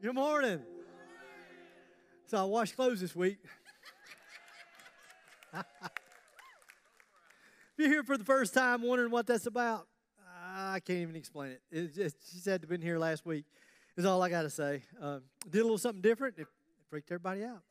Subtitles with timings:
[0.00, 0.60] Good morning.
[2.28, 3.38] So I washed clothes this week.
[5.52, 5.64] if
[7.76, 9.88] you're here for the first time wondering what that's about,
[10.54, 11.62] I can't even explain it.
[11.72, 13.44] It's just, she said to been here last week.
[13.96, 14.82] Is all I got to say.
[15.02, 15.18] Uh,
[15.50, 16.38] did a little something different.
[16.38, 16.46] It
[16.88, 17.62] freaked everybody out.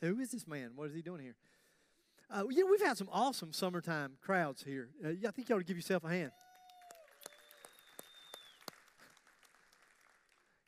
[0.00, 0.70] Who is this man?
[0.74, 1.36] What is he doing here?
[2.30, 4.88] Uh, you know, we've had some awesome summertime crowds here.
[5.04, 6.32] Uh, I think you ought to give yourself a hand.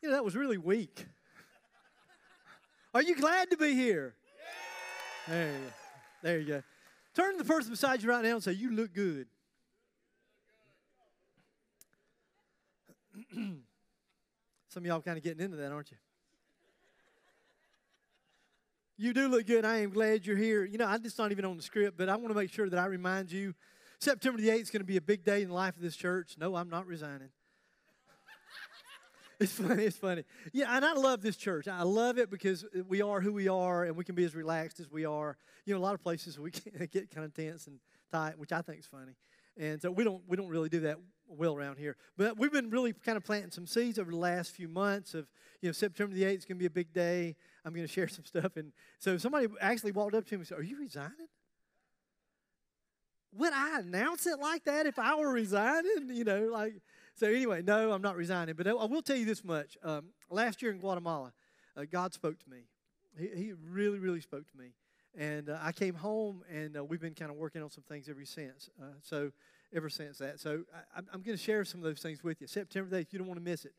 [0.03, 1.07] You know, that was really weak.
[2.95, 4.15] Are you glad to be here?
[5.29, 5.35] Yeah.
[5.35, 5.73] There you go.
[6.23, 6.63] There you go.
[7.15, 9.27] Turn to the person beside you right now and say, You look good.
[14.69, 15.97] Some of y'all kind of getting into that, aren't you?
[18.97, 19.65] You do look good.
[19.65, 20.65] I am glad you're here.
[20.65, 22.69] You know, I'm just not even on the script, but I want to make sure
[22.69, 23.55] that I remind you
[23.99, 25.97] September the 8th is going to be a big day in the life of this
[25.97, 26.37] church.
[26.39, 27.31] No, I'm not resigning.
[29.41, 29.85] It's funny.
[29.85, 30.25] It's funny.
[30.53, 31.67] Yeah, and I love this church.
[31.67, 34.81] I love it because we are who we are, and we can be as relaxed
[34.81, 35.39] as we are.
[35.65, 36.51] You know, a lot of places we
[36.93, 37.81] get kind of tense and
[38.13, 39.13] tight, which I think is funny.
[39.57, 41.97] And so we don't we don't really do that well around here.
[42.19, 45.27] But we've been really kind of planting some seeds over the last few months of
[45.63, 47.35] you know September the eighth is going to be a big day.
[47.65, 50.47] I'm going to share some stuff, and so somebody actually walked up to me and
[50.49, 51.29] said, "Are you resigning?"
[53.33, 56.11] Would I announce it like that if I were resigning?
[56.11, 56.75] You know, like
[57.21, 58.55] so anyway, no, I'm not resigning.
[58.55, 59.77] But I will tell you this much.
[59.83, 61.35] Um, last year in Guatemala,
[61.77, 62.61] uh, God spoke to me.
[63.19, 64.73] He, he, really, really spoke to me.
[65.15, 68.09] And uh, I came home, and uh, we've been kind of working on some things
[68.09, 68.71] ever since.
[68.81, 69.33] Uh, so
[69.75, 70.41] ever since that.
[70.41, 70.63] So
[70.97, 72.47] I, am going to share some of those things with you.
[72.47, 73.75] September 8th, you don't want to miss it.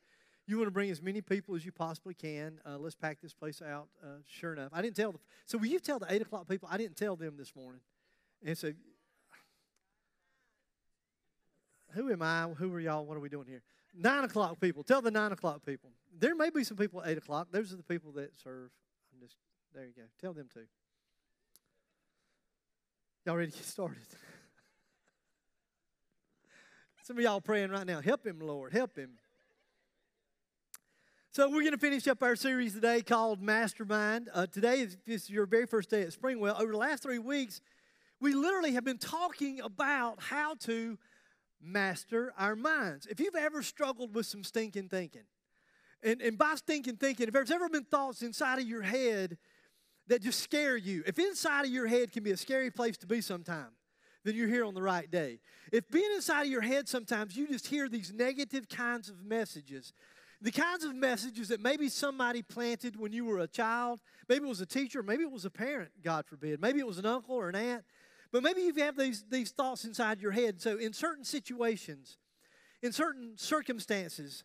[0.45, 2.59] You want to bring as many people as you possibly can.
[2.63, 3.87] Uh, let's pack this place out.
[4.03, 5.13] Uh, sure enough, I didn't tell.
[5.13, 6.69] The, so will you tell the eight o'clock people?
[6.71, 7.81] I didn't tell them this morning,
[8.45, 8.71] and so
[11.93, 12.43] who am I?
[12.57, 13.05] Who are y'all?
[13.05, 13.61] What are we doing here?
[13.93, 14.83] Nine o'clock people.
[14.83, 15.89] Tell the nine o'clock people.
[16.17, 17.47] There may be some people at eight o'clock.
[17.51, 18.69] Those are the people that serve.
[19.13, 19.35] I'm just
[19.73, 19.85] there.
[19.85, 20.03] You go.
[20.19, 20.61] Tell them to.
[23.25, 23.97] Y'all ready to get started?
[27.03, 28.01] some of y'all praying right now.
[28.01, 28.73] Help him, Lord.
[28.73, 29.11] Help him.
[31.33, 34.29] So we're going to finish up our series today called Mastermind.
[34.33, 36.59] Uh, today is, is your very first day at Springwell.
[36.59, 37.61] Over the last three weeks,
[38.19, 40.97] we literally have been talking about how to
[41.61, 43.05] master our minds.
[43.07, 45.23] If you've ever struggled with some stinking thinking,
[46.03, 49.37] and, and by stinking thinking, if there's ever been thoughts inside of your head
[50.07, 53.07] that just scare you, if inside of your head can be a scary place to
[53.07, 53.69] be sometime,
[54.23, 55.39] then you're here on the right day.
[55.71, 59.93] If being inside of your head sometimes you just hear these negative kinds of messages,
[60.41, 64.49] the kinds of messages that maybe somebody planted when you were a child, maybe it
[64.49, 67.35] was a teacher, maybe it was a parent, God forbid, maybe it was an uncle
[67.35, 67.83] or an aunt,
[68.31, 70.61] but maybe you have these, these thoughts inside your head.
[70.61, 72.17] So, in certain situations,
[72.81, 74.43] in certain circumstances,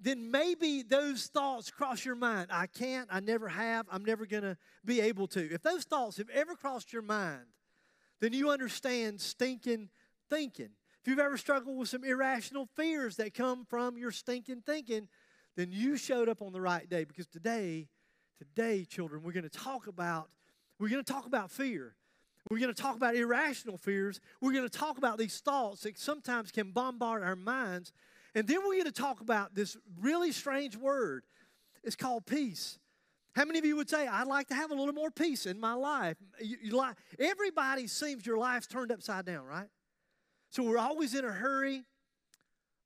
[0.00, 2.48] then maybe those thoughts cross your mind.
[2.50, 5.52] I can't, I never have, I'm never going to be able to.
[5.52, 7.46] If those thoughts have ever crossed your mind,
[8.20, 9.88] then you understand stinking
[10.28, 10.70] thinking.
[11.00, 15.08] If you've ever struggled with some irrational fears that come from your stinking thinking,
[15.56, 17.88] then you showed up on the right day because today,
[18.36, 20.28] today, children, we're going to talk about
[20.78, 21.94] we're going to talk about fear.
[22.50, 24.20] We're going to talk about irrational fears.
[24.40, 27.92] We're going to talk about these thoughts that sometimes can bombard our minds.
[28.34, 31.24] And then we're going to talk about this really strange word.
[31.82, 32.78] It's called peace.
[33.34, 35.60] How many of you would say, I'd like to have a little more peace in
[35.60, 36.16] my life?
[36.40, 39.68] You, you like, everybody seems your life's turned upside down, right?
[40.50, 41.84] So we're always in a hurry.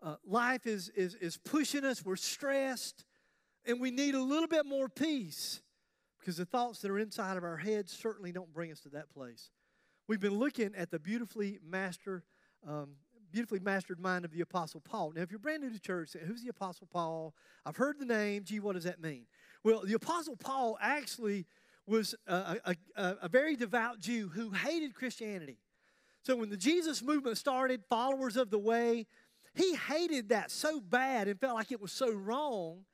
[0.02, 2.04] Uh, life is, is, is pushing us.
[2.04, 3.04] We're stressed.
[3.66, 5.60] And we need a little bit more peace.
[6.20, 9.10] Because the thoughts that are inside of our heads certainly don't bring us to that
[9.10, 9.50] place.
[10.06, 12.24] We've been looking at the beautifully master,
[12.68, 12.90] um,
[13.32, 15.12] beautifully mastered mind of the Apostle Paul.
[15.14, 17.34] Now, if you're brand new to church, who's the Apostle Paul?
[17.64, 18.44] I've heard the name.
[18.44, 19.26] Gee, what does that mean?
[19.64, 21.46] Well, the Apostle Paul actually
[21.86, 22.58] was a,
[22.96, 25.58] a, a very devout Jew who hated Christianity.
[26.22, 29.06] So when the Jesus movement started, followers of the way,
[29.54, 32.84] he hated that so bad and felt like it was so wrong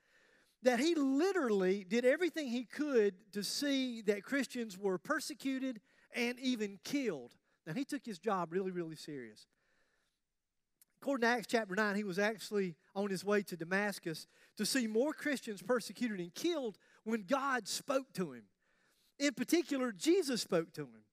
[0.62, 5.80] that he literally did everything he could to see that Christians were persecuted
[6.14, 7.34] and even killed.
[7.66, 9.46] Now, he took his job really, really serious.
[11.00, 14.26] According to Acts chapter 9, he was actually on his way to Damascus
[14.56, 18.44] to see more Christians persecuted and killed when God spoke to him.
[19.18, 21.04] In particular, Jesus spoke to him.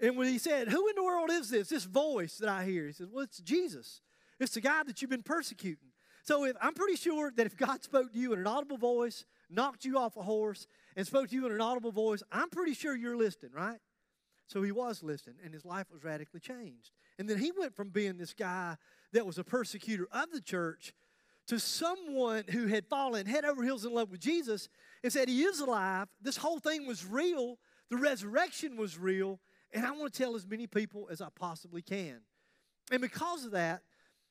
[0.00, 1.68] And when he said, Who in the world is this?
[1.68, 2.86] This voice that I hear.
[2.86, 4.00] He says, Well, it's Jesus.
[4.40, 5.91] It's the guy that you've been persecuting.
[6.22, 9.24] So if, I'm pretty sure that if God spoke to you in an audible voice,
[9.50, 10.66] knocked you off a horse,
[10.96, 13.78] and spoke to you in an audible voice, I'm pretty sure you're listening, right?
[14.46, 16.90] So he was listening, and his life was radically changed.
[17.18, 18.76] And then he went from being this guy
[19.12, 20.92] that was a persecutor of the church
[21.48, 24.68] to someone who had fallen head over heels in love with Jesus
[25.02, 26.08] and said, He is alive.
[26.20, 27.58] This whole thing was real.
[27.90, 29.40] The resurrection was real.
[29.72, 32.20] And I want to tell as many people as I possibly can.
[32.90, 33.82] And because of that,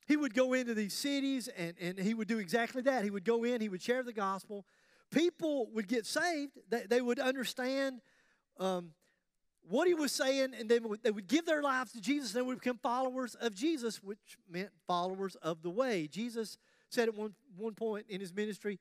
[0.08, 3.04] he would go into these cities and, and he would do exactly that.
[3.04, 4.66] He would go in, he would share the gospel.
[5.12, 8.02] People would get saved, they, they would understand
[8.60, 8.92] um,
[9.70, 12.46] what he was saying, and would, they would give their lives to Jesus, and they
[12.46, 16.08] would become followers of Jesus, which meant followers of the way.
[16.08, 16.58] Jesus
[16.90, 18.80] said at one, one point in his ministry,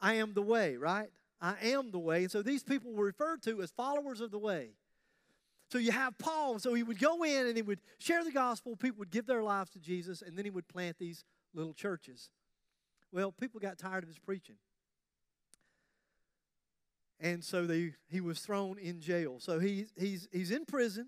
[0.00, 1.10] I am the way, right?
[1.40, 2.22] I am the way.
[2.22, 4.70] And so these people were referred to as followers of the way.
[5.72, 8.76] So you have Paul, so he would go in and he would share the gospel,
[8.76, 11.24] people would give their lives to Jesus, and then he would plant these
[11.54, 12.28] little churches.
[13.10, 14.56] Well, people got tired of his preaching.
[17.20, 19.36] And so they, he was thrown in jail.
[19.38, 21.06] So he, he's, he's in prison.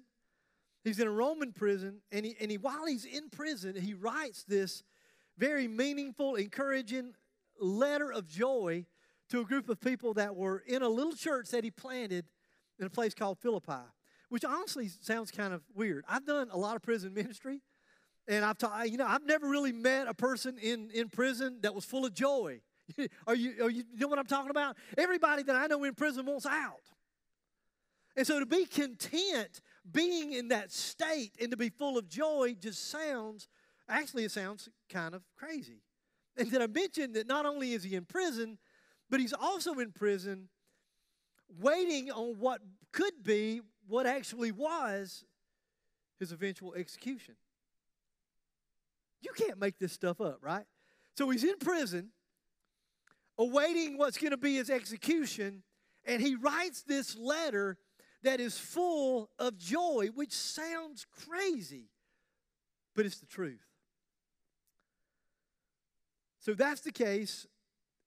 [0.82, 2.00] He's in a Roman prison.
[2.10, 4.82] And, he, and he, while he's in prison, he writes this
[5.36, 7.12] very meaningful, encouraging
[7.60, 8.86] letter of joy
[9.28, 12.24] to a group of people that were in a little church that he planted
[12.78, 13.82] in a place called Philippi
[14.34, 16.04] which honestly sounds kind of weird.
[16.08, 17.60] I've done a lot of prison ministry,
[18.26, 21.72] and I've taught, you know, I've never really met a person in, in prison that
[21.72, 22.60] was full of joy.
[23.28, 24.76] are, you, are you, you know what I'm talking about?
[24.98, 26.82] Everybody that I know in prison wants out.
[28.16, 32.56] And so to be content being in that state and to be full of joy
[32.60, 33.46] just sounds,
[33.88, 35.78] actually, it sounds kind of crazy.
[36.36, 38.58] And then I mentioned that not only is he in prison,
[39.08, 40.48] but he's also in prison
[41.60, 42.60] waiting on what
[42.90, 45.24] could be what actually was
[46.18, 47.34] his eventual execution.
[49.20, 50.64] You can't make this stuff up, right?
[51.16, 52.10] So he's in prison,
[53.38, 55.62] awaiting what's going to be his execution,
[56.04, 57.78] and he writes this letter
[58.22, 61.88] that is full of joy, which sounds crazy,
[62.94, 63.64] but it's the truth.
[66.40, 67.46] So that's the case.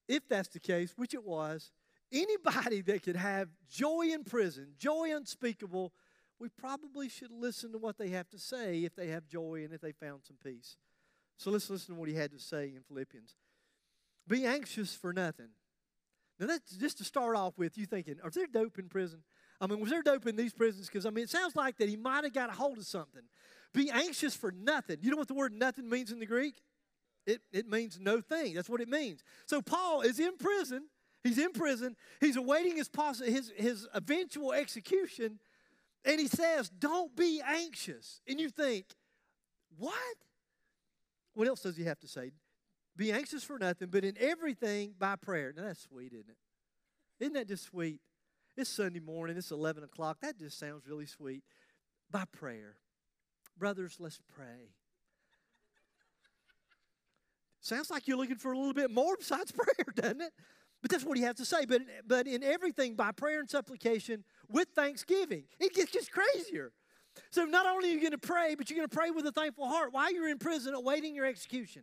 [0.07, 1.71] If that's the case, which it was,
[2.11, 5.91] Anybody that could have joy in prison, joy unspeakable,
[6.39, 9.73] we probably should listen to what they have to say if they have joy and
[9.73, 10.77] if they found some peace.
[11.37, 13.35] So let's listen to what he had to say in Philippians.
[14.27, 15.49] Be anxious for nothing.
[16.39, 19.23] Now, that's just to start off with, you thinking, are there dope in prison?
[19.59, 20.87] I mean, was there dope in these prisons?
[20.87, 23.23] Because, I mean, it sounds like that he might have got a hold of something.
[23.73, 24.97] Be anxious for nothing.
[25.01, 26.61] You know what the word nothing means in the Greek?
[27.25, 28.53] It, it means no thing.
[28.53, 29.23] That's what it means.
[29.47, 30.85] So, Paul is in prison
[31.27, 31.95] He's in prison.
[32.21, 32.89] He's awaiting his,
[33.19, 35.39] his, his eventual execution.
[36.05, 38.21] And he says, Don't be anxious.
[38.27, 38.85] And you think,
[39.77, 39.93] What?
[41.33, 42.31] What else does he have to say?
[42.95, 45.53] Be anxious for nothing, but in everything by prayer.
[45.55, 46.37] Now that's sweet, isn't it?
[47.19, 47.99] Isn't that just sweet?
[48.55, 50.17] It's Sunday morning, it's 11 o'clock.
[50.21, 51.43] That just sounds really sweet.
[52.09, 52.77] By prayer.
[53.59, 54.71] Brothers, let's pray.
[57.59, 60.33] Sounds like you're looking for a little bit more besides prayer, doesn't it?
[60.87, 61.65] But that's what he has to say.
[61.65, 65.43] But, but in everything, by prayer and supplication, with thanksgiving.
[65.59, 66.71] It gets just crazier.
[67.29, 69.33] So not only are you going to pray, but you're going to pray with a
[69.33, 71.81] thankful heart while you're in prison awaiting your execution.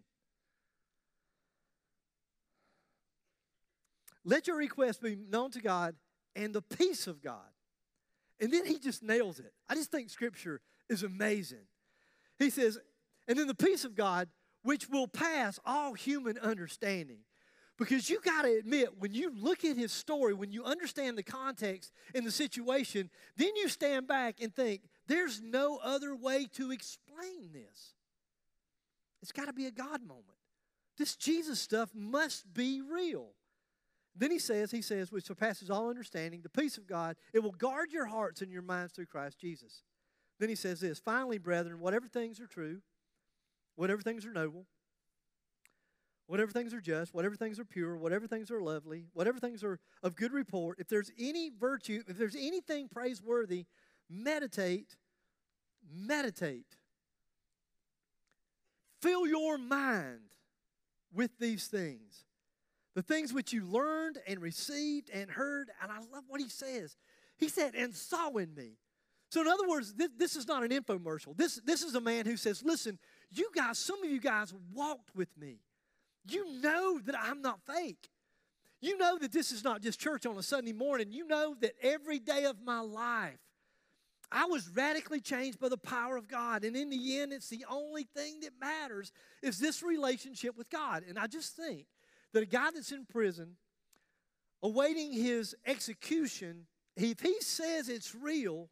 [4.25, 5.97] Let your request be known to God
[6.35, 7.51] and the peace of God.
[8.41, 9.53] And then he just nails it.
[9.69, 11.67] I just think scripture is amazing.
[12.39, 12.79] He says,
[13.29, 14.29] and then the peace of God,
[14.63, 17.19] which will pass all human understanding.
[17.77, 21.25] Because you got to admit, when you look at his story, when you understand the
[21.25, 26.71] context and the situation, then you stand back and think, there's no other way to
[26.71, 27.95] explain this.
[29.23, 30.39] It's got to be a God moment.
[30.97, 33.31] This Jesus stuff must be real.
[34.15, 37.51] Then he says, he says, which surpasses all understanding, the peace of God, it will
[37.51, 39.83] guard your hearts and your minds through Christ Jesus.
[40.39, 42.83] Then he says this, finally, brethren, whatever things are true,
[43.75, 44.67] whatever things are noble,
[46.27, 49.79] whatever things are just, whatever things are pure, whatever things are lovely, whatever things are
[50.03, 53.67] of good report, if there's any virtue, if there's anything praiseworthy,
[54.09, 54.97] meditate,
[55.93, 56.77] meditate.
[59.03, 60.35] Fill your mind
[61.13, 62.25] with these things.
[62.95, 66.97] The things which you learned and received and heard, and I love what he says.
[67.37, 68.79] He said, and saw in me.
[69.31, 71.37] So, in other words, this, this is not an infomercial.
[71.37, 73.01] This, this is a man who says, Listen,
[73.33, 75.59] you guys, some of you guys walked with me.
[76.27, 78.09] You know that I'm not fake.
[78.81, 81.11] You know that this is not just church on a Sunday morning.
[81.11, 83.39] You know that every day of my life,
[84.31, 86.65] I was radically changed by the power of God.
[86.65, 89.13] And in the end, it's the only thing that matters
[89.43, 91.05] is this relationship with God.
[91.09, 91.87] And I just think
[92.33, 93.57] that a guy that's in prison,
[94.63, 96.67] awaiting his execution,
[96.97, 98.69] if he says it's real,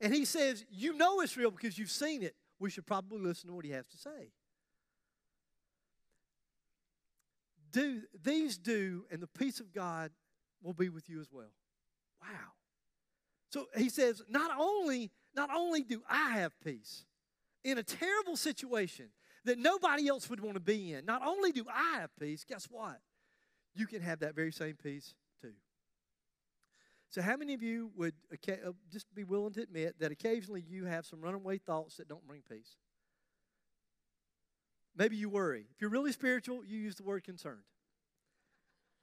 [0.00, 3.48] and he says, you know it's real because you've seen it, we should probably listen
[3.48, 4.32] to what he has to say.
[7.70, 10.10] Do these do, and the peace of God
[10.62, 11.52] will be with you as well.
[12.22, 12.52] Wow.
[13.50, 17.04] So he says, not only, not only do I have peace
[17.64, 19.06] in a terrible situation
[19.44, 22.66] that nobody else would want to be in, not only do I have peace, guess
[22.70, 23.00] what?
[23.74, 25.52] You can have that very same peace too.
[27.10, 30.84] So, how many of you would uh, just be willing to admit that occasionally you
[30.84, 32.76] have some runaway thoughts that don't bring peace?
[34.96, 35.66] Maybe you worry.
[35.74, 37.62] If you're really spiritual, you use the word concerned.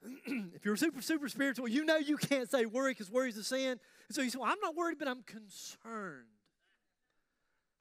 [0.54, 3.44] if you're super, super spiritual, you know you can't say worry because worry is a
[3.44, 3.70] sin.
[3.70, 3.80] And
[4.12, 6.26] so you say, well, I'm not worried, but I'm concerned.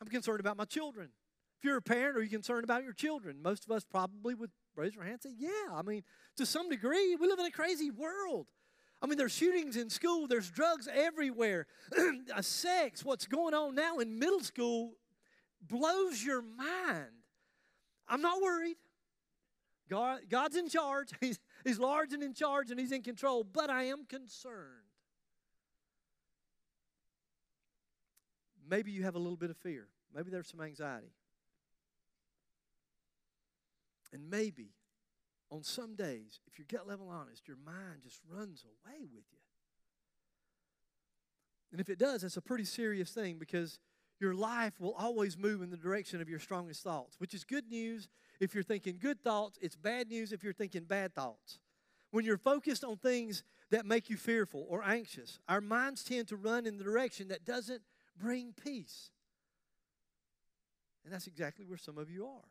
[0.01, 1.09] I'm concerned about my children.
[1.59, 3.41] If you're a parent, are you concerned about your children?
[3.41, 5.73] Most of us probably would raise our hand and say, yeah.
[5.73, 6.03] I mean,
[6.37, 8.47] to some degree, we live in a crazy world.
[9.01, 11.67] I mean, there's shootings in school, there's drugs everywhere,
[12.41, 14.93] sex, what's going on now in middle school
[15.61, 17.16] blows your mind.
[18.07, 18.77] I'm not worried.
[19.89, 21.09] God, God's in charge.
[21.19, 24.83] He's, he's large and in charge and He's in control, but I am concerned.
[28.69, 29.87] Maybe you have a little bit of fear.
[30.13, 31.13] Maybe there's some anxiety.
[34.11, 34.71] And maybe
[35.49, 39.39] on some days, if you're gut level honest, your mind just runs away with you.
[41.71, 43.79] And if it does, that's a pretty serious thing because
[44.19, 47.69] your life will always move in the direction of your strongest thoughts, which is good
[47.69, 48.07] news
[48.39, 51.59] if you're thinking good thoughts, it's bad news if you're thinking bad thoughts.
[52.11, 56.35] When you're focused on things that make you fearful or anxious, our minds tend to
[56.35, 57.81] run in the direction that doesn't
[58.17, 59.09] bring peace.
[61.03, 62.49] And that's exactly where some of you are.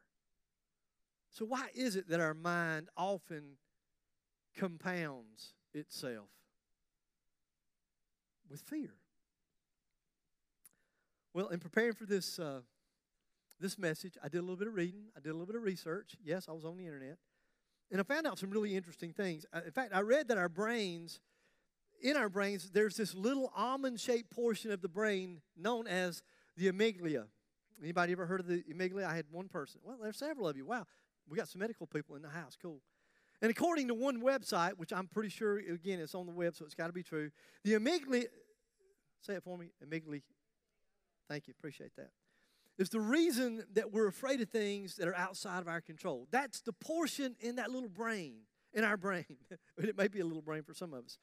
[1.30, 3.58] So, why is it that our mind often
[4.56, 6.28] compounds itself
[8.48, 8.94] with fear?
[11.36, 12.60] Well, in preparing for this, uh,
[13.60, 15.64] this message, I did a little bit of reading, I did a little bit of
[15.64, 16.16] research.
[16.24, 17.18] Yes, I was on the internet.
[17.90, 19.44] And I found out some really interesting things.
[19.66, 21.20] In fact, I read that our brains,
[22.00, 26.22] in our brains, there's this little almond shaped portion of the brain known as
[26.56, 27.26] the amygdala.
[27.82, 29.04] Anybody ever heard of the amygdala?
[29.04, 29.82] I had one person.
[29.84, 30.64] Well, there's several of you.
[30.64, 30.86] Wow.
[31.28, 32.56] We got some medical people in the house.
[32.60, 32.80] Cool.
[33.42, 36.64] And according to one website, which I'm pretty sure, again, it's on the web, so
[36.64, 37.30] it's got to be true,
[37.62, 38.24] the amygdala,
[39.20, 40.22] say it for me, amygdala,
[41.28, 41.54] Thank you.
[41.58, 42.10] Appreciate that.
[42.78, 46.28] It's the reason that we're afraid of things that are outside of our control.
[46.30, 48.40] That's the portion in that little brain,
[48.74, 49.24] in our brain.
[49.78, 51.18] it may be a little brain for some of us.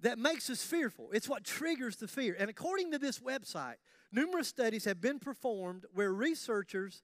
[0.00, 1.10] That makes us fearful.
[1.12, 2.36] It's what triggers the fear.
[2.38, 3.76] And according to this website,
[4.12, 7.02] numerous studies have been performed where researchers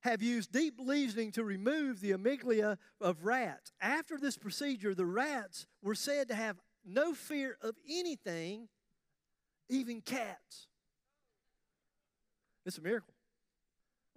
[0.00, 3.72] have used deep lesioning to remove the amygdala of rats.
[3.80, 8.68] After this procedure, the rats were said to have no fear of anything
[9.68, 10.66] even cats.
[12.66, 13.14] It's a miracle.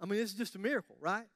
[0.00, 1.26] I mean, it's just a miracle, right?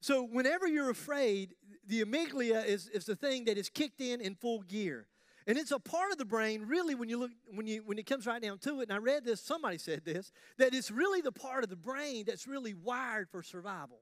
[0.00, 1.54] So, whenever you're afraid,
[1.86, 5.06] the amygdala is, is the thing that is kicked in in full gear.
[5.46, 8.06] And it's a part of the brain, really, when you look, when you when it
[8.06, 11.20] comes right down to it, and I read this, somebody said this, that it's really
[11.20, 14.00] the part of the brain that's really wired for survival.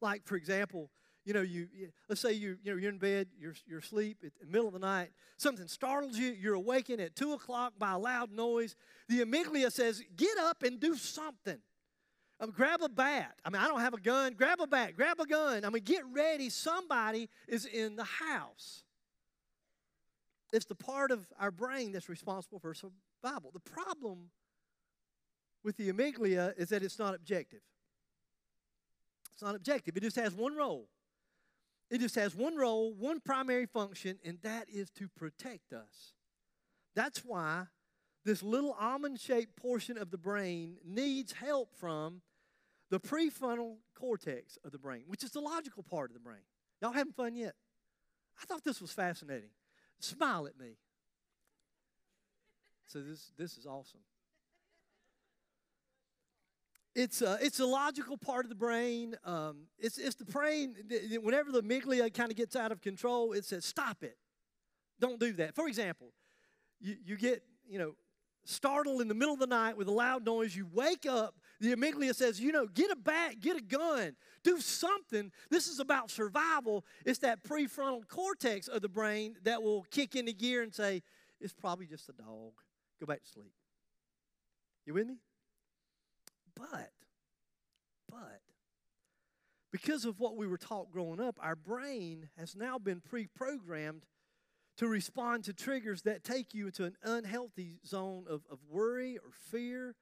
[0.00, 0.90] Like, for example,
[1.24, 4.18] you know, you, you, let's say you you know you're in bed, you're you're asleep
[4.22, 5.10] in the middle of the night.
[5.38, 6.32] Something startles you.
[6.32, 8.76] You're awakened at two o'clock by a loud noise.
[9.08, 11.58] The amygdala says, "Get up and do something."
[12.52, 13.38] Grab a bat.
[13.42, 14.34] I mean, I don't have a gun.
[14.34, 14.96] Grab a bat.
[14.96, 15.64] Grab a gun.
[15.64, 16.50] I mean, get ready.
[16.50, 18.82] Somebody is in the house.
[20.52, 23.50] It's the part of our brain that's responsible for survival.
[23.52, 24.30] The problem
[25.62, 27.62] with the amygdala is that it's not objective.
[29.32, 29.96] It's not objective.
[29.96, 30.88] It just has one role
[31.94, 36.12] it just has one role, one primary function, and that is to protect us.
[36.96, 37.66] That's why
[38.24, 42.22] this little almond shaped portion of the brain needs help from
[42.90, 46.42] the prefrontal cortex of the brain, which is the logical part of the brain.
[46.82, 47.54] Y'all having fun yet?
[48.42, 49.50] I thought this was fascinating.
[50.00, 50.76] Smile at me.
[52.86, 54.00] So this this is awesome.
[56.94, 59.16] It's a, it's a logical part of the brain.
[59.24, 60.76] Um, it's, it's the brain,
[61.22, 64.16] whenever the amygdala kind of gets out of control, it says, stop it.
[65.00, 65.56] Don't do that.
[65.56, 66.12] For example,
[66.80, 67.96] you, you get, you know,
[68.44, 70.54] startled in the middle of the night with a loud noise.
[70.54, 71.34] You wake up.
[71.60, 75.32] The amygdala says, you know, get a bat, get a gun, do something.
[75.50, 76.84] This is about survival.
[77.04, 81.02] It's that prefrontal cortex of the brain that will kick into gear and say,
[81.40, 82.52] it's probably just a dog.
[83.00, 83.52] Go back to sleep.
[84.86, 85.16] You with me?
[86.56, 86.92] But,
[88.08, 88.40] but,
[89.72, 94.06] because of what we were taught growing up, our brain has now been pre programmed
[94.76, 99.30] to respond to triggers that take you into an unhealthy zone of, of worry or
[99.50, 99.94] fear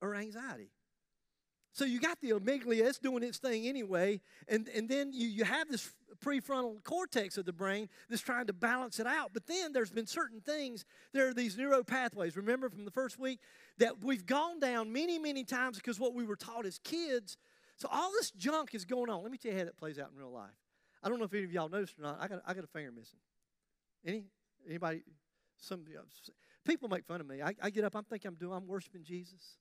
[0.00, 0.70] or anxiety.
[1.78, 5.44] So you got the amygdala, it's doing its thing anyway, and, and then you, you
[5.44, 5.88] have this
[6.20, 9.30] prefrontal cortex of the brain that's trying to balance it out.
[9.32, 13.16] But then there's been certain things, there are these neuro pathways, remember from the first
[13.16, 13.38] week,
[13.76, 17.36] that we've gone down many, many times because what we were taught as kids.
[17.76, 19.22] So all this junk is going on.
[19.22, 20.50] Let me tell you how that plays out in real life.
[21.00, 22.18] I don't know if any of y'all noticed or not.
[22.20, 23.20] I got, I got a finger missing.
[24.04, 24.24] Any?
[24.68, 25.02] Anybody?
[25.58, 25.84] Some
[26.64, 27.40] people make fun of me.
[27.40, 29.58] I, I get up, I'm thinking I'm doing, I'm worshiping Jesus.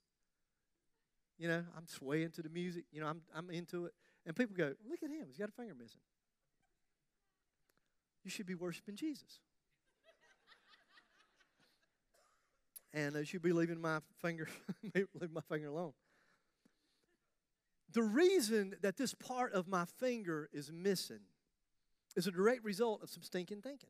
[1.38, 2.86] You know, I'm swaying to the music.
[2.92, 3.94] You know, I'm, I'm into it.
[4.26, 5.26] And people go, look at him.
[5.28, 6.02] He's got a finger missing.
[8.24, 9.40] You should be worshiping Jesus.
[12.98, 14.48] and I should be leaving my finger,
[14.96, 15.94] leave my finger alone.
[17.94, 21.22] The reason that this part of my finger is missing
[22.16, 23.90] is a direct result of some stinking thinking.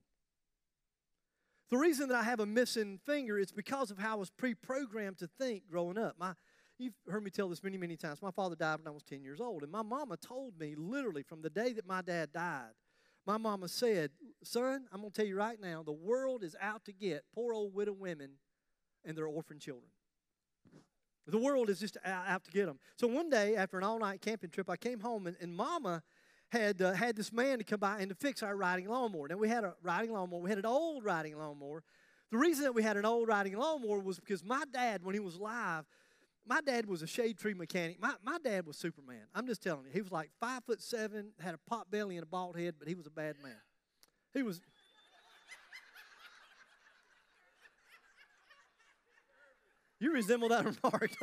[1.70, 4.54] The reason that I have a missing finger is because of how I was pre
[4.54, 6.16] programmed to think growing up.
[6.20, 6.34] My,
[6.78, 8.22] you've heard me tell this many, many times.
[8.22, 11.24] My father died when I was 10 years old, and my mama told me literally
[11.24, 12.72] from the day that my dad died,
[13.26, 14.12] my mama said,
[14.44, 17.54] Son, I'm going to tell you right now, the world is out to get poor
[17.54, 18.32] old widow women
[19.04, 19.90] and their orphan children.
[21.28, 22.80] The world is just out to get them.
[22.96, 26.02] So one day, after an all night camping trip, I came home, and, and mama
[26.50, 29.28] had uh, had this man to come by and to fix our riding lawnmower.
[29.28, 30.40] Now we had a riding lawnmower.
[30.40, 31.84] We had an old riding lawnmower.
[32.32, 35.20] The reason that we had an old riding lawnmower was because my dad, when he
[35.20, 35.86] was alive,
[36.48, 38.02] my dad was a shade tree mechanic.
[38.02, 39.24] My, my dad was Superman.
[39.36, 39.92] I'm just telling you.
[39.92, 42.88] He was like five foot seven, had a pot belly and a bald head, but
[42.88, 43.58] he was a bad man.
[44.34, 44.60] He was.
[50.00, 51.12] you resemble that remark?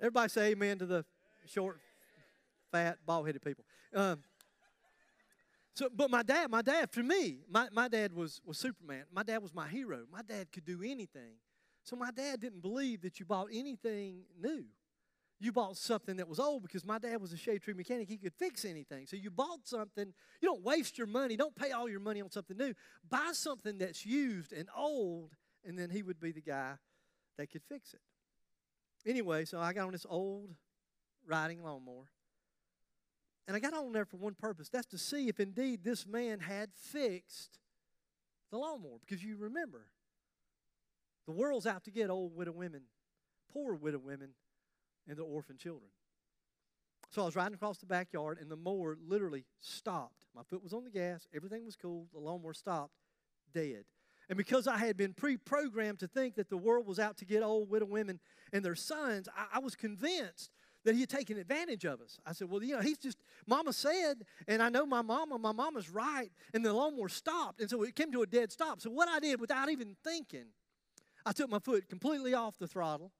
[0.00, 1.04] Everybody say amen to the
[1.46, 1.78] short,
[2.70, 3.64] fat, bald headed people.
[3.94, 4.20] Um,
[5.74, 9.04] so, but my dad, my dad, for me, my, my dad was, was Superman.
[9.12, 10.04] My dad was my hero.
[10.10, 11.34] My dad could do anything.
[11.82, 14.64] So my dad didn't believe that you bought anything new.
[15.40, 18.08] You bought something that was old because my dad was a shade tree mechanic.
[18.08, 19.06] He could fix anything.
[19.06, 20.14] So you bought something.
[20.40, 21.36] You don't waste your money.
[21.36, 22.72] Don't pay all your money on something new.
[23.10, 25.32] Buy something that's used and old,
[25.64, 26.74] and then he would be the guy
[27.36, 28.00] that could fix it.
[29.06, 30.54] Anyway, so I got on this old
[31.26, 32.06] riding lawnmower.
[33.46, 34.68] And I got on there for one purpose.
[34.68, 37.58] That's to see if indeed this man had fixed
[38.50, 38.98] the lawnmower.
[39.06, 39.82] Because you remember,
[41.26, 42.82] the world's out to get old widow women,
[43.52, 44.30] poor widow women,
[45.08, 45.90] and their orphan children.
[47.10, 50.26] So I was riding across the backyard, and the mower literally stopped.
[50.34, 52.94] My foot was on the gas, everything was cool, the lawnmower stopped,
[53.52, 53.84] dead.
[54.28, 57.24] And because I had been pre programmed to think that the world was out to
[57.24, 58.20] get old widow women
[58.52, 60.50] and their sons, I, I, was convinced
[60.84, 62.18] that he had taken advantage of us.
[62.24, 65.52] I said, Well, you know, he's just, Mama said, and I know my mama, my
[65.52, 67.60] mama's right, and the lawnmower stopped.
[67.60, 68.80] And so it came to a dead stop.
[68.80, 70.46] So what I did without even thinking,
[71.26, 73.12] I took my foot completely off the throttle.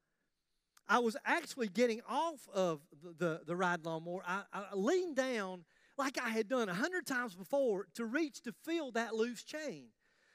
[0.87, 4.23] I was actually getting off of the, the, the ride lawnmower.
[4.27, 5.65] I, I leaned down
[5.97, 9.87] like I had done a hundred times before to reach to feel that loose chain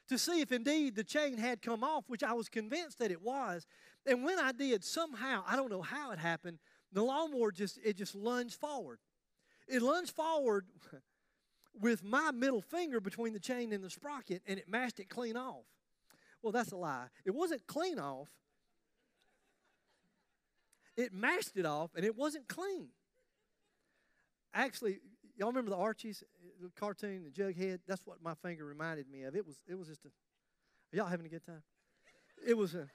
[0.10, 3.22] to see if indeed the chain had come off, which I was convinced that it
[3.22, 3.68] was.
[4.06, 6.58] And when I did, somehow, I don't know how it happened,
[6.92, 9.00] the lawnmower just it just lunged forward.
[9.68, 10.66] It lunged forward
[11.80, 15.38] with my middle finger between the chain and the sprocket, and it mashed it clean
[15.38, 15.66] off.
[16.42, 17.08] Well, that's a lie.
[17.26, 18.30] It wasn't clean off.
[20.96, 22.90] It mashed it off, and it wasn't clean.
[24.54, 25.00] Actually,
[25.38, 26.24] y'all remember the Archies?
[26.62, 29.36] the cartoon, the Jughead, that's what my finger reminded me of.
[29.36, 30.10] It was, it was just a.
[30.96, 31.64] Y'all having a good time?
[32.46, 32.88] It was a.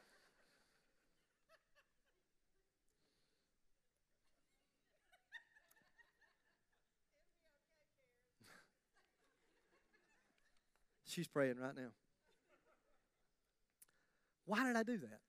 [11.15, 11.93] She's praying right now.
[14.47, 15.21] Why did I do that?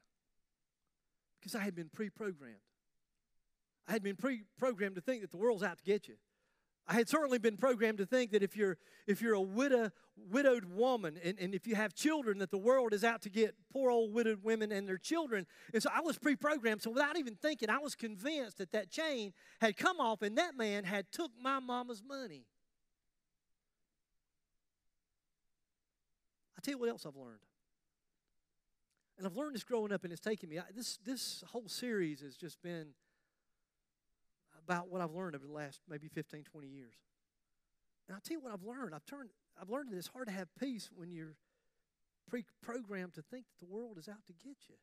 [1.39, 2.55] Because I had been pre programmed.
[3.87, 6.15] I had been pre programmed to think that the world's out to get you.
[6.87, 9.91] I had certainly been programmed to think that if you're if you're a widow,
[10.31, 13.53] widowed woman and, and if you have children, that the world is out to get
[13.71, 15.45] poor old widowed women and their children.
[15.71, 16.81] And so I was pre-programmed.
[16.81, 20.57] So without even thinking, I was convinced that that chain had come off and that
[20.57, 22.45] man had took my mama's money.
[26.65, 27.39] Tell you what else I've learned.
[29.17, 30.59] And I've learned this growing up, and it's taken me.
[30.59, 32.87] I, this this whole series has just been
[34.61, 36.95] about what I've learned over the last maybe 15, 20 years.
[38.07, 38.93] And I'll tell you what I've learned.
[38.93, 39.29] I've turned
[39.61, 41.35] I've learned that it's hard to have peace when you're
[42.27, 44.75] pre-programmed to think that the world is out to get you.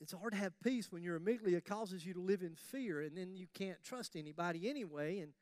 [0.00, 3.16] It's hard to have peace when your amygdala causes you to live in fear and
[3.16, 5.20] then you can't trust anybody anyway.
[5.20, 5.32] And,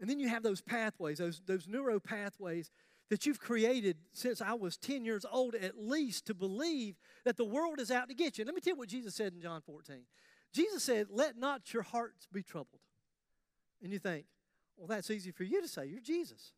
[0.00, 2.70] and then you have those pathways, those, those neuro pathways
[3.10, 7.44] that you've created since I was 10 years old, at least, to believe that the
[7.44, 8.44] world is out to get you.
[8.44, 10.02] Let me tell you what Jesus said in John 14.
[10.52, 12.80] Jesus said, Let not your hearts be troubled.
[13.82, 14.26] And you think,
[14.76, 15.86] well, that's easy for you to say.
[15.86, 16.52] You're Jesus.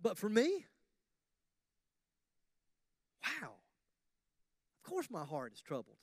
[0.00, 0.66] But for me,
[3.24, 3.50] wow.
[4.84, 5.96] Of course, my heart is troubled.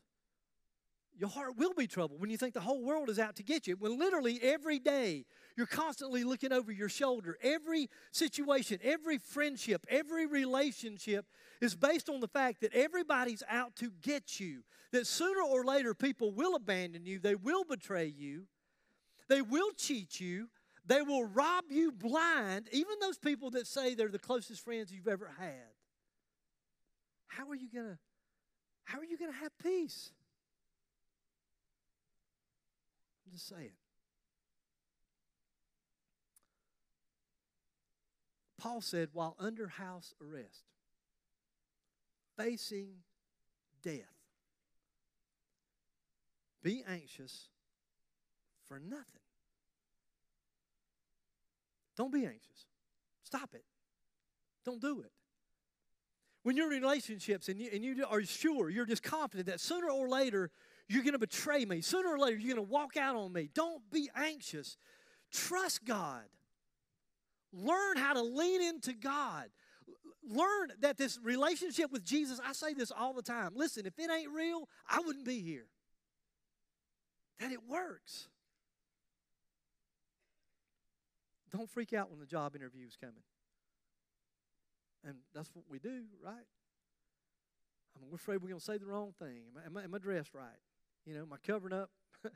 [1.17, 3.67] Your heart will be troubled when you think the whole world is out to get
[3.67, 3.77] you.
[3.77, 7.37] When literally every day you're constantly looking over your shoulder.
[7.41, 11.25] Every situation, every friendship, every relationship
[11.61, 14.63] is based on the fact that everybody's out to get you.
[14.91, 18.47] That sooner or later people will abandon you, they will betray you,
[19.29, 20.49] they will cheat you,
[20.85, 25.07] they will rob you blind, even those people that say they're the closest friends you've
[25.07, 25.71] ever had.
[27.27, 27.97] How are you going to
[28.83, 30.11] how are you going to have peace?
[33.25, 33.71] I'm just saying.
[38.65, 40.63] Paul said while under house arrest,
[42.35, 42.95] facing
[43.83, 43.99] death,
[46.63, 47.49] be anxious
[48.67, 49.21] for nothing.
[51.95, 52.65] Don't be anxious.
[53.23, 53.65] Stop it.
[54.65, 55.11] Don't do it.
[56.41, 59.91] When you're in relationships and you, and you are sure, you're just confident that sooner
[59.91, 60.49] or later
[60.87, 61.81] you're going to betray me.
[61.81, 63.47] Sooner or later you're going to walk out on me.
[63.53, 64.75] Don't be anxious.
[65.31, 66.23] Trust God.
[67.55, 69.45] Learn how to lean into God.
[70.27, 73.51] Learn that this relationship with Jesus, I say this all the time.
[73.55, 75.67] Listen, if it ain't real, I wouldn't be here.
[77.39, 78.27] That it works.
[81.55, 83.23] Don't freak out when the job interview is coming.
[85.05, 86.33] And that's what we do, right?
[87.95, 89.43] I mean, we're afraid we're going to say the wrong thing.
[89.55, 90.59] Am I, am I, am I dressed right?
[91.05, 91.91] You know, am I covering up?
[92.25, 92.31] am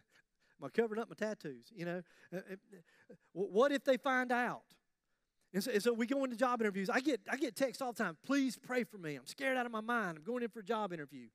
[0.64, 1.66] I covering up my tattoos?
[1.76, 2.02] You know,
[2.34, 4.64] uh, uh, what if they find out?
[5.54, 6.90] And so, and so, we go into job interviews.
[6.90, 8.18] I get I get texts all the time.
[8.24, 9.16] Please pray for me.
[9.16, 10.18] I'm scared out of my mind.
[10.18, 11.28] I'm going in for a job interview.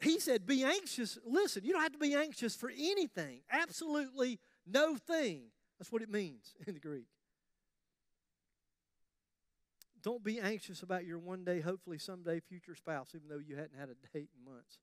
[0.00, 3.40] He said, "Be anxious." Listen, you don't have to be anxious for anything.
[3.50, 5.50] Absolutely no thing.
[5.78, 7.08] That's what it means in the Greek.
[10.02, 13.78] Don't be anxious about your one day, hopefully someday future spouse, even though you hadn't
[13.78, 14.78] had a date in months.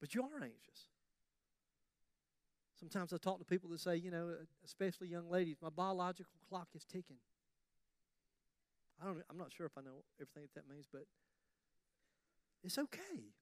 [0.00, 0.88] But you are anxious.
[2.78, 4.34] Sometimes I talk to people that say, you know,
[4.64, 7.18] especially young ladies, my biological clock is ticking.
[9.00, 11.02] I don't, I'm not sure if I know everything that, that means, but
[12.62, 13.32] it's okay.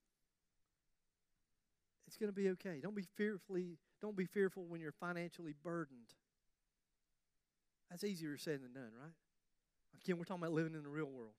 [2.06, 2.80] It's going to be okay.
[2.82, 6.12] Don't be fearfully, don't be fearful when you're financially burdened.
[7.90, 9.14] That's easier said than done, right?
[10.02, 11.34] Again, we're talking about living in the real world.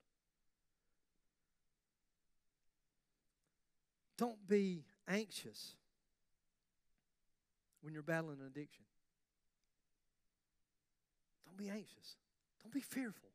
[4.17, 5.75] Don't be anxious
[7.83, 8.85] when you're battling an addiction.
[11.45, 12.15] Don't be anxious.
[12.63, 13.29] Don't be fearful.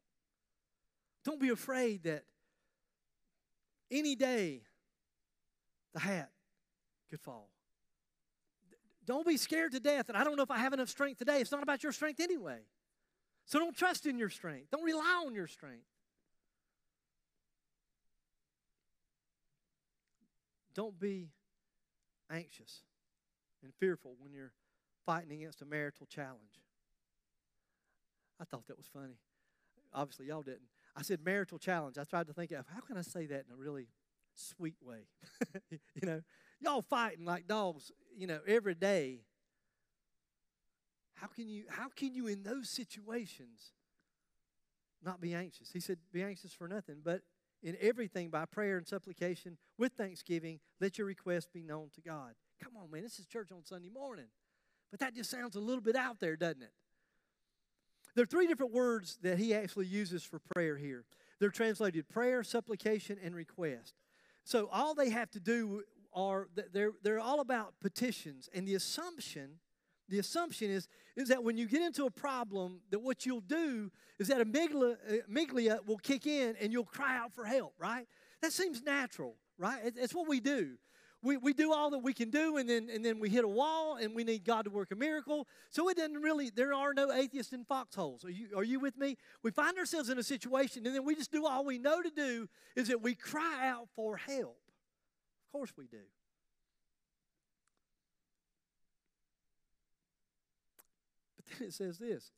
[1.25, 2.25] Don't be afraid that
[3.91, 4.63] any day
[5.93, 6.31] the hat
[7.11, 7.51] could fall.
[9.07, 11.41] Don't be scared to death that I don't know if I have enough strength today.
[11.41, 12.61] It's not about your strength anyway.
[13.45, 14.71] So don't trust in your strength.
[14.71, 15.87] Don't rely on your strength.
[20.75, 21.31] Don't be
[22.31, 22.83] anxious
[23.63, 24.53] and fearful when you're
[25.07, 26.63] fighting against a marital challenge.
[28.41, 29.19] I thought that was funny.
[29.93, 30.69] Obviously, y'all didn't.
[30.97, 31.99] I said marital challenge.
[31.99, 33.89] I tried to think of how can I say that in a really
[34.35, 35.07] sweet way?
[35.71, 36.23] you know,
[36.61, 39.21] y'all fighting like dogs, you know, every day
[41.21, 43.73] how can you how can you in those situations
[45.03, 45.71] not be anxious?
[45.73, 47.23] He said, Be anxious for nothing, but
[47.63, 52.35] in everything by prayer and supplication with thanksgiving, let your request be known to God.
[52.63, 54.27] Come on, man, this is church on Sunday morning.
[54.91, 56.73] But that just sounds a little bit out there, doesn't it?
[58.15, 61.05] There are three different words that he actually uses for prayer here.
[61.39, 63.95] They're translated prayer, supplication, and request.
[64.45, 68.49] So all they have to do are they're, they're all about petitions.
[68.53, 69.59] And the assumption
[70.09, 73.91] the assumption is, is that when you get into a problem, that what you'll do
[74.19, 74.97] is that amygdala,
[75.31, 78.07] amygdala will kick in and you'll cry out for help, right?
[78.41, 79.81] That seems natural, right?
[79.85, 80.77] It's what we do.
[81.21, 83.49] We, we do all that we can do, and then, and then we hit a
[83.49, 85.49] wall, and we need God to work a miracle.
[85.69, 88.25] So it doesn't really, there are no atheists in foxholes.
[88.25, 89.17] Are you, are you with me?
[89.43, 92.11] We find ourselves in a situation, and then we just do all we know to
[92.11, 94.59] do is that we cry out for help.
[95.49, 95.97] Of course we do.
[101.37, 102.31] But then it says this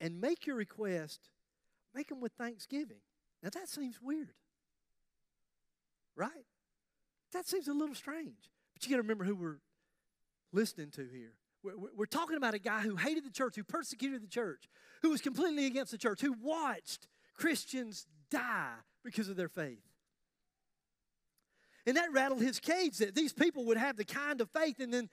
[0.00, 1.28] and make your request,
[1.94, 3.00] make them with thanksgiving.
[3.42, 4.32] Now that seems weird,
[6.16, 6.46] right?
[7.32, 8.50] That seems a little strange.
[8.74, 9.60] But you got to remember who we're
[10.52, 11.32] listening to here.
[11.62, 14.68] We're, we're talking about a guy who hated the church, who persecuted the church,
[15.02, 19.82] who was completely against the church, who watched Christians die because of their faith.
[21.86, 24.80] And that rattled his cage that these people would have the kind of faith.
[24.80, 25.08] And then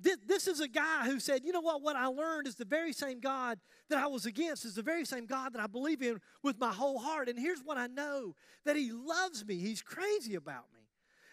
[0.00, 1.80] this, this, is a guy who said, You know what?
[1.80, 5.04] What I learned is the very same God that I was against, is the very
[5.04, 7.28] same God that I believe in with my whole heart.
[7.28, 10.77] And here's what I know that He loves me, He's crazy about me.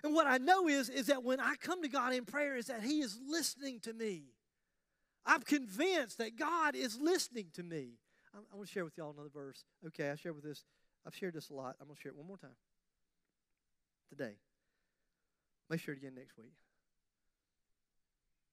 [0.06, 2.68] And what I know is, is that when I come to God in prayer, is
[2.68, 4.26] that He is listening to me.
[5.26, 7.94] I'm convinced that God is listening to me.
[8.32, 9.64] I, I want to share with y'all another verse.
[9.88, 10.64] Okay, I share with this.
[11.08, 11.76] I've shared this a lot.
[11.82, 12.56] I'm going to share it one more time
[14.08, 14.36] today.
[15.76, 16.54] Share it again next week.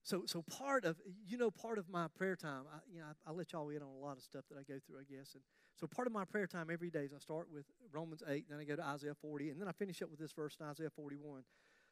[0.02, 3.30] So, so part of you know part of my prayer time, I, you know, I,
[3.30, 5.34] I, let y'all in on a lot of stuff that I go through, I guess.
[5.34, 5.42] And
[5.78, 8.58] so part of my prayer time every day is I start with Romans eight, then
[8.58, 10.90] I go to Isaiah forty, and then I finish up with this verse in Isaiah
[10.90, 11.42] forty one.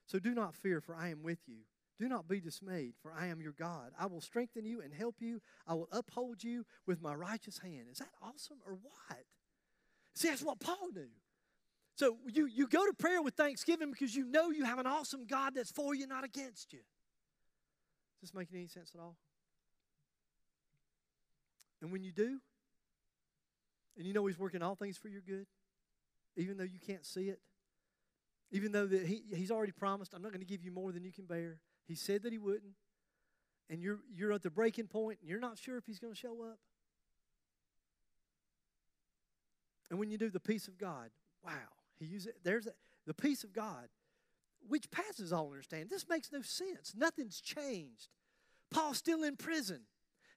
[0.07, 1.59] So do not fear, for I am with you.
[1.99, 3.93] Do not be dismayed, for I am your God.
[3.99, 5.43] I will strengthen you and help you.
[5.67, 7.89] I will uphold you with my righteous hand.
[7.93, 9.19] Is that awesome or what?
[10.15, 11.11] See, that's what Paul knew.
[11.97, 15.27] So you, you go to prayer with thanksgiving because you know you have an awesome
[15.27, 16.79] God that's for you, not against you.
[16.79, 19.17] Is this making any sense at all?
[21.83, 22.41] And when you do,
[23.97, 25.47] and you know He's working all things for your good,
[26.37, 27.41] even though you can't see it,
[28.51, 31.05] even though that he, He's already promised, I'm not going to give you more than
[31.05, 31.61] you can bear.
[31.87, 32.75] He said that He wouldn't.
[33.69, 36.19] And you're, you're at the breaking point, and you're not sure if He's going to
[36.19, 36.59] show up.
[39.91, 41.11] And when you do the peace of God,
[41.45, 41.53] wow,
[41.99, 42.73] he uses there's a,
[43.07, 43.89] the peace of God,
[44.69, 45.89] which passes all understanding.
[45.91, 46.95] This makes no sense.
[46.97, 48.09] Nothing's changed.
[48.71, 49.81] Paul's still in prison.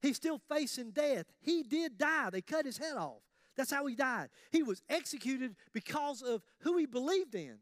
[0.01, 1.27] He's still facing death.
[1.39, 2.29] He did die.
[2.31, 3.21] They cut his head off.
[3.55, 4.29] That's how he died.
[4.51, 7.57] He was executed because of who he believed in.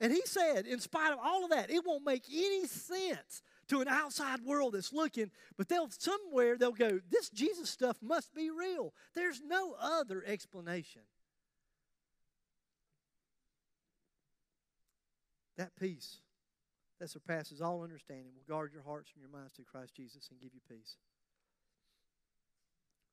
[0.00, 3.80] And he said, in spite of all of that, it won't make any sense to
[3.80, 8.50] an outside world that's looking, but they'll somewhere they'll go, this Jesus stuff must be
[8.50, 8.92] real.
[9.14, 11.02] There's no other explanation.
[15.56, 16.18] That peace
[16.98, 20.40] that surpasses all understanding will guard your hearts and your minds through Christ Jesus and
[20.40, 20.96] give you peace.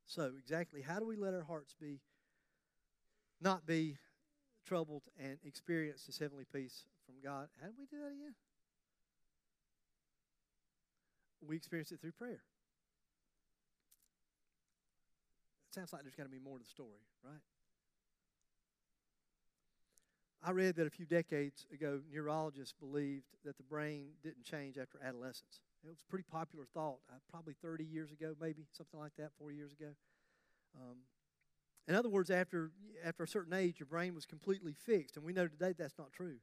[0.10, 2.00] So, exactly, how do we let our hearts be
[3.40, 3.98] not be
[4.66, 7.48] troubled and experience this heavenly peace from God?
[7.62, 8.34] How do we do that again?
[11.48, 12.42] We experience it through prayer.
[15.70, 17.42] It sounds like there's got to be more to the story, right?
[20.44, 24.98] I read that a few decades ago, neurologists believed that the brain didn't change after
[25.04, 25.62] adolescence.
[25.84, 29.32] It was a pretty popular thought, uh, probably 30 years ago, maybe something like that,
[29.40, 29.92] four years ago.
[30.76, 30.98] Um,
[31.88, 32.72] in other words, after,
[33.04, 36.12] after a certain age, your brain was completely fixed, and we know today that's not
[36.12, 36.38] true.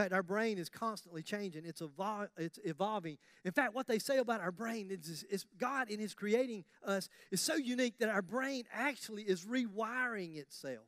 [0.00, 1.64] In fact, our brain is constantly changing.
[1.64, 3.18] It's, evol- it's evolving.
[3.44, 6.64] In fact, what they say about our brain is, is, is, God, in His creating
[6.84, 10.86] us, is so unique that our brain actually is rewiring itself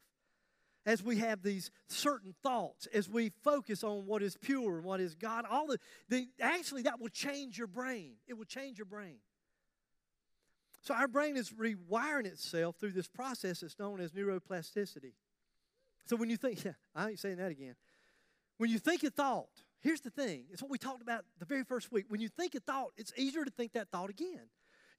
[0.84, 5.00] as we have these certain thoughts, as we focus on what is pure and what
[5.00, 8.14] is God, all the, the actually that will change your brain.
[8.26, 9.18] It will change your brain.
[10.82, 15.12] So our brain is rewiring itself through this process that's known as neuroplasticity.
[16.06, 17.76] So when you think, yeah, I ain't saying that again.
[18.58, 19.48] When you think a thought,
[19.80, 20.44] here's the thing.
[20.50, 22.06] It's what we talked about the very first week.
[22.08, 24.48] When you think a thought, it's easier to think that thought again.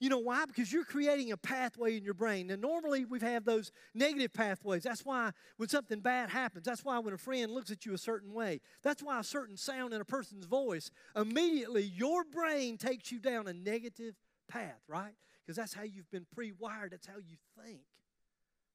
[0.03, 0.43] You know why?
[0.45, 2.51] Because you're creating a pathway in your brain.
[2.51, 4.83] And normally we have those negative pathways.
[4.83, 7.97] That's why when something bad happens, that's why when a friend looks at you a
[7.97, 13.13] certain way, that's why a certain sound in a person's voice, immediately your brain takes
[13.13, 14.15] you down a negative
[14.49, 15.13] path, right?
[15.41, 17.79] Because that's how you've been pre wired, that's how you think.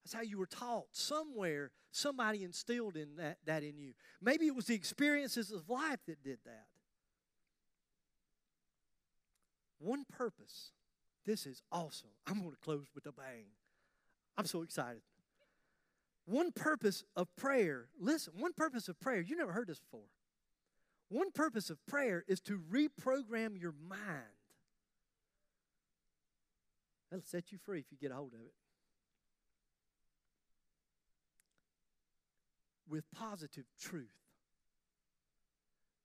[0.03, 0.87] That's how you were taught.
[0.93, 3.93] Somewhere, somebody instilled in that, that in you.
[4.19, 6.65] Maybe it was the experiences of life that did that.
[9.77, 10.71] One purpose
[11.29, 12.09] this is awesome.
[12.25, 13.45] I'm going to close with a bang.
[14.35, 15.03] I'm so excited.
[16.25, 20.07] One purpose of prayer, listen, one purpose of prayer, you never heard this before.
[21.09, 23.99] One purpose of prayer is to reprogram your mind.
[27.11, 28.53] That'll set you free if you get a hold of it.
[32.89, 34.07] With positive truth.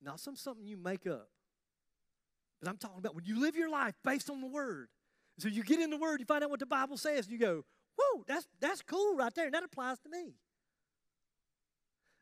[0.03, 1.29] Not some something you make up.
[2.61, 4.89] But I'm talking about when you live your life based on the word.
[5.39, 7.39] So you get in the Word, you find out what the Bible says, and you
[7.39, 7.65] go,
[7.97, 10.35] whoa, that's, that's cool right there, and that applies to me.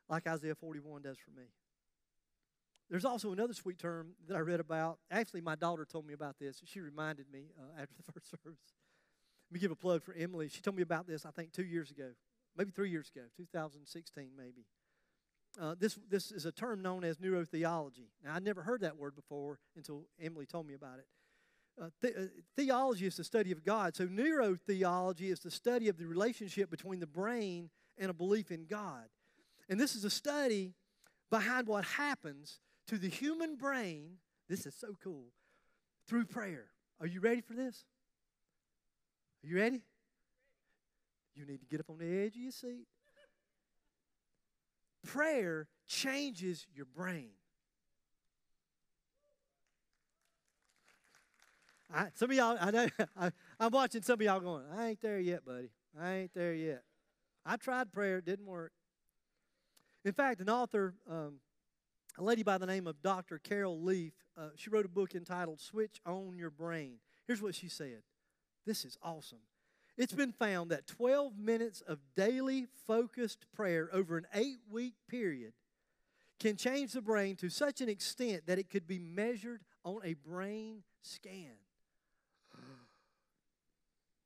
[0.09, 1.47] Like Isaiah 41 does for me.
[2.91, 4.99] There's also another sweet term that I read about.
[5.11, 6.61] Actually, my daughter told me about this.
[6.65, 8.61] She reminded me uh, after the first service.
[9.51, 10.49] Let me give a plug for Emily.
[10.49, 12.11] She told me about this, I think, two years ago,
[12.57, 14.67] maybe three years ago, 2016, maybe.
[15.61, 18.09] Uh, this, this is a term known as neurotheology.
[18.25, 21.07] Now, I'd never heard that word before until Emily told me about it.
[21.81, 23.97] Uh, the, uh, theology is the study of God.
[23.97, 28.67] So neurotheology is the study of the relationship between the brain and a belief in
[28.67, 29.05] God.
[29.69, 30.75] And this is a study
[31.31, 34.19] behind what happens to the human brain.
[34.49, 35.27] This is so cool.
[36.07, 36.67] Through prayer.
[37.01, 37.85] Are you ready for this?
[39.43, 39.83] Are you ready?
[41.35, 42.87] You need to get up on the edge of your seat.
[45.05, 47.31] Prayer changes your brain.
[51.95, 55.01] I, some of y'all, I know, I, I'm watching some of y'all going, I ain't
[55.01, 55.71] there yet, buddy.
[56.01, 56.83] I ain't there yet.
[57.45, 58.73] I tried prayer, it didn't work.
[60.05, 61.35] In fact, an author, um,
[62.19, 63.39] a lady by the name of Dr.
[63.39, 66.99] Carol Leaf, uh, she wrote a book entitled Switch On Your Brain.
[67.27, 68.03] Here's what she said
[68.67, 69.39] This is awesome.
[69.97, 75.53] It's been found that 12 minutes of daily focused prayer over an eight week period
[76.41, 80.15] can change the brain to such an extent that it could be measured on a
[80.15, 81.53] brain scan.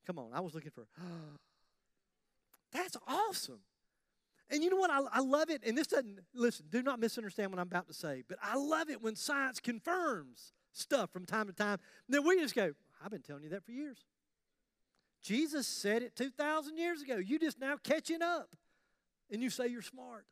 [0.07, 0.87] Come on, I was looking for.
[2.73, 3.61] That's awesome.
[4.51, 4.91] And you know what?
[4.91, 5.63] I, I love it.
[5.67, 8.91] And this doesn't, listen, do not misunderstand what I'm about to say, but I love
[8.91, 11.79] it when science confirms stuff from time to time.
[12.09, 12.73] Then we just go,
[13.05, 14.05] I've been telling you that for years.
[15.23, 17.17] Jesus said it 2,000 years ago.
[17.17, 18.55] You just now catching up,
[19.31, 20.25] and you say you're smart.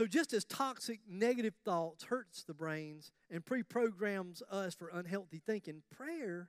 [0.00, 5.82] So, just as toxic negative thoughts hurts the brains and pre-programs us for unhealthy thinking,
[5.94, 6.48] prayer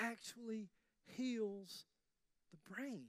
[0.00, 0.70] actually
[1.06, 1.84] heals
[2.50, 3.04] the brain.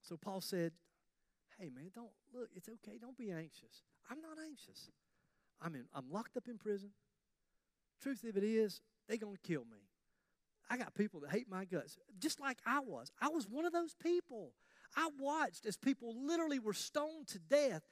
[0.00, 0.72] So Paul said,
[1.60, 2.50] "Hey man, don't look.
[2.56, 2.98] It's okay.
[2.98, 3.84] Don't be anxious.
[4.10, 4.90] I'm not anxious.
[5.60, 5.86] I'm in.
[5.94, 6.90] I'm locked up in prison.
[8.00, 9.86] Truth of it is, they're gonna kill me.
[10.68, 13.12] I got people that hate my guts, just like I was.
[13.20, 14.54] I was one of those people.
[14.96, 17.82] I watched as people literally were stoned to death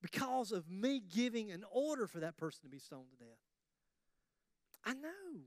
[0.00, 3.38] because of me giving an order for that person to be stoned to death.
[4.84, 5.40] I know.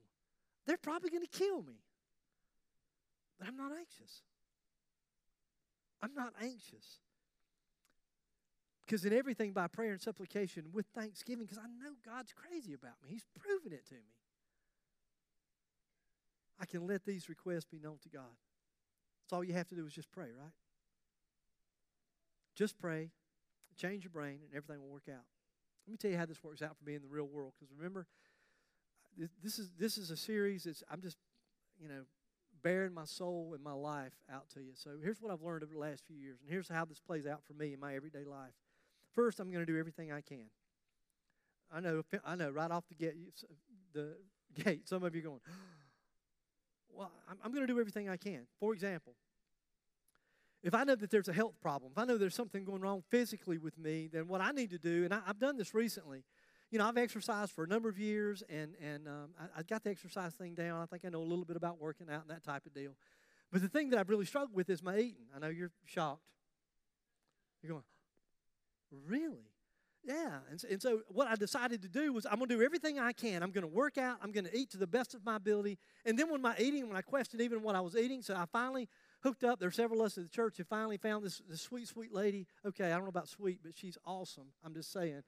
[0.68, 1.80] They're probably going to kill me.
[3.40, 4.22] But I'm not anxious.
[6.02, 7.00] I'm not anxious.
[8.86, 12.94] Because in everything by prayer and supplication with thanksgiving, because I know God's crazy about
[13.04, 13.10] me.
[13.10, 14.02] He's proven it to me.
[16.60, 18.36] I can let these requests be known to God.
[19.24, 20.52] That's all you have to do is just pray, right?
[22.62, 23.10] Just pray,
[23.76, 25.26] change your brain, and everything will work out.
[25.88, 27.54] Let me tell you how this works out for me in the real world.
[27.60, 28.06] Because remember,
[29.44, 30.68] this is this is a series.
[30.68, 31.18] It's I'm just,
[31.82, 32.04] you know,
[32.62, 34.74] bearing my soul and my life out to you.
[34.76, 37.26] So here's what I've learned over the last few years, and here's how this plays
[37.26, 38.54] out for me in my everyday life.
[39.16, 40.46] First, I'm going to do everything I can.
[41.74, 43.16] I know, I know, right off the gate,
[43.92, 44.18] the
[44.64, 45.40] gate, some of you going,
[46.94, 48.46] well, I'm, I'm going to do everything I can.
[48.60, 49.16] For example,
[50.64, 53.04] if I know that there's a health problem, if I know there's something going wrong
[53.10, 56.24] physically with me, then what I need to do, and I, have done this recently,
[56.70, 59.84] you know, I've exercised for a number of years, and and um, I, I got
[59.84, 60.82] the exercise thing down.
[60.82, 62.96] I think I know a little bit about working out and that type of deal.
[63.52, 65.26] But the thing that I've really struggled with is my eating.
[65.36, 66.22] I know you're shocked.
[67.62, 67.84] You're going,
[69.06, 69.52] really?
[70.04, 70.40] Yeah.
[70.50, 73.12] And, and so what I decided to do was I'm going to do everything I
[73.12, 73.44] can.
[73.44, 74.18] I'm going to work out.
[74.24, 75.78] I'm going to eat to the best of my ability.
[76.06, 78.46] And then when my eating, when I questioned even what I was eating, so I
[78.52, 78.90] finally
[79.22, 79.60] hooked up.
[79.60, 82.14] There are several of us at the church who finally found this, this sweet, sweet
[82.14, 82.48] lady.
[82.66, 84.48] Okay, I don't know about sweet, but she's awesome.
[84.66, 85.24] I'm just saying.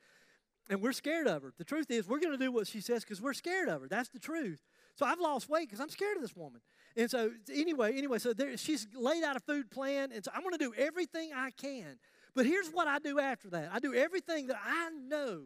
[0.70, 1.54] And we're scared of her.
[1.58, 3.88] The truth is, we're going to do what she says because we're scared of her.
[3.88, 4.60] That's the truth.
[4.96, 6.62] So I've lost weight because I'm scared of this woman.
[6.96, 10.42] And so anyway, anyway, so there, she's laid out a food plan, and so I'm
[10.42, 11.98] going to do everything I can.
[12.36, 13.70] But here's what I do after that.
[13.74, 15.44] I do everything that I know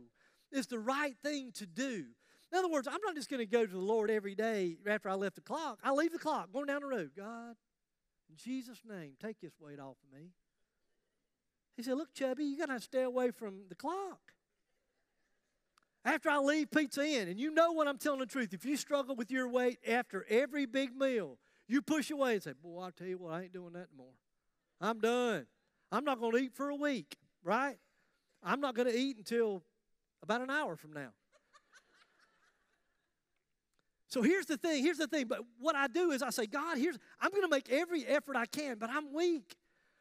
[0.52, 2.06] is the right thing to do.
[2.52, 5.10] In other words, I'm not just going to go to the Lord every day after
[5.10, 5.80] I left the clock.
[5.84, 7.12] I leave the clock, going down the road.
[7.18, 7.56] God,
[8.30, 10.30] in Jesus' name, take this weight off of me.
[11.76, 14.20] He said, Look, Chubby, you got to stay away from the clock.
[16.04, 18.78] After I leave Pizza Inn, and you know what I'm telling the truth, if you
[18.78, 21.38] struggle with your weight after every big meal,
[21.68, 24.14] you push away and say, Boy, I'll tell you what, I ain't doing that anymore.
[24.80, 25.46] I'm done.
[25.92, 27.78] I'm not going to eat for a week, right?
[28.44, 29.64] I'm not going to eat until
[30.22, 31.10] about an hour from now.
[34.08, 35.28] So here's the thing, here's the thing.
[35.28, 38.36] But what I do is I say, God, here's I'm going to make every effort
[38.36, 39.56] I can, but I'm weak.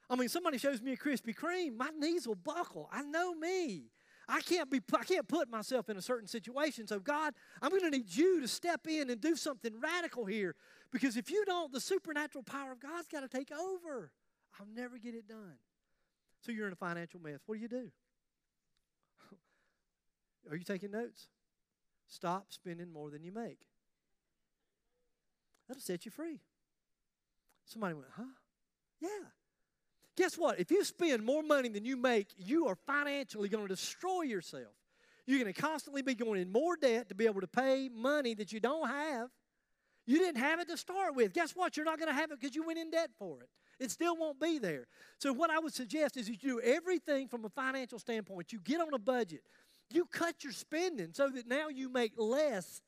[0.09, 2.89] I mean, somebody shows me a Krispy Kreme, my knees will buckle.
[2.93, 3.91] I know me.
[4.29, 6.87] I can't be I can't put myself in a certain situation.
[6.87, 10.57] So God, I'm going to need you to step in and do something radical here
[10.93, 14.11] because if you don't, the supernatural power of God's got to take over.
[14.59, 15.59] I'll never get it done.
[16.41, 17.41] So you're in a financial mess.
[17.47, 17.91] What do you do?
[20.51, 21.29] Are you taking notes?
[22.09, 23.59] Stop spending more than you make.
[25.69, 26.41] That'll set you free.
[27.65, 28.23] Somebody went, huh?
[29.01, 29.09] Yeah.
[30.17, 30.59] Guess what?
[30.59, 34.73] If you spend more money than you make, you are financially going to destroy yourself.
[35.27, 38.35] You're going to constantly be going in more debt to be able to pay money
[38.35, 39.29] that you don't have.
[40.07, 41.33] You didn't have it to start with.
[41.35, 41.77] Guess what?
[41.77, 43.49] You're not going to have it because you went in debt for it.
[43.79, 44.87] It still won't be there.
[45.19, 48.53] So, what I would suggest is you do everything from a financial standpoint.
[48.53, 49.43] You get on a budget,
[49.91, 52.81] you cut your spending so that now you make less,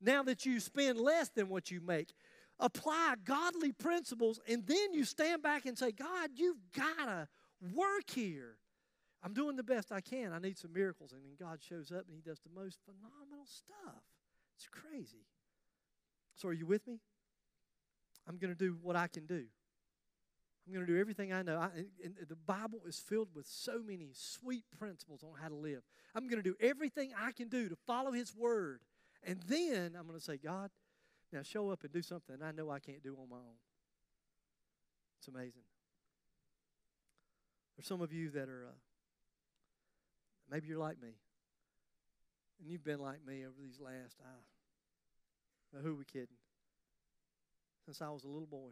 [0.00, 2.12] now that you spend less than what you make.
[2.60, 7.28] Apply godly principles, and then you stand back and say, God, you've got to
[7.74, 8.56] work here.
[9.22, 10.32] I'm doing the best I can.
[10.32, 11.12] I need some miracles.
[11.12, 14.02] And then God shows up and He does the most phenomenal stuff.
[14.56, 15.26] It's crazy.
[16.34, 17.00] So, are you with me?
[18.28, 19.44] I'm going to do what I can do.
[20.66, 21.58] I'm going to do everything I know.
[21.58, 21.70] I,
[22.28, 25.82] the Bible is filled with so many sweet principles on how to live.
[26.14, 28.80] I'm going to do everything I can do to follow His Word.
[29.28, 30.70] And then I'm going to say, God,
[31.34, 33.58] now show up and do something I know I can't do on my own.
[35.18, 35.68] It's amazing.
[37.76, 38.76] There's some of you that are, uh,
[40.50, 41.10] maybe you're like me.
[42.58, 46.28] And you've been like me over these last, uh, who are we kidding?
[47.84, 48.70] Since I was a little boy.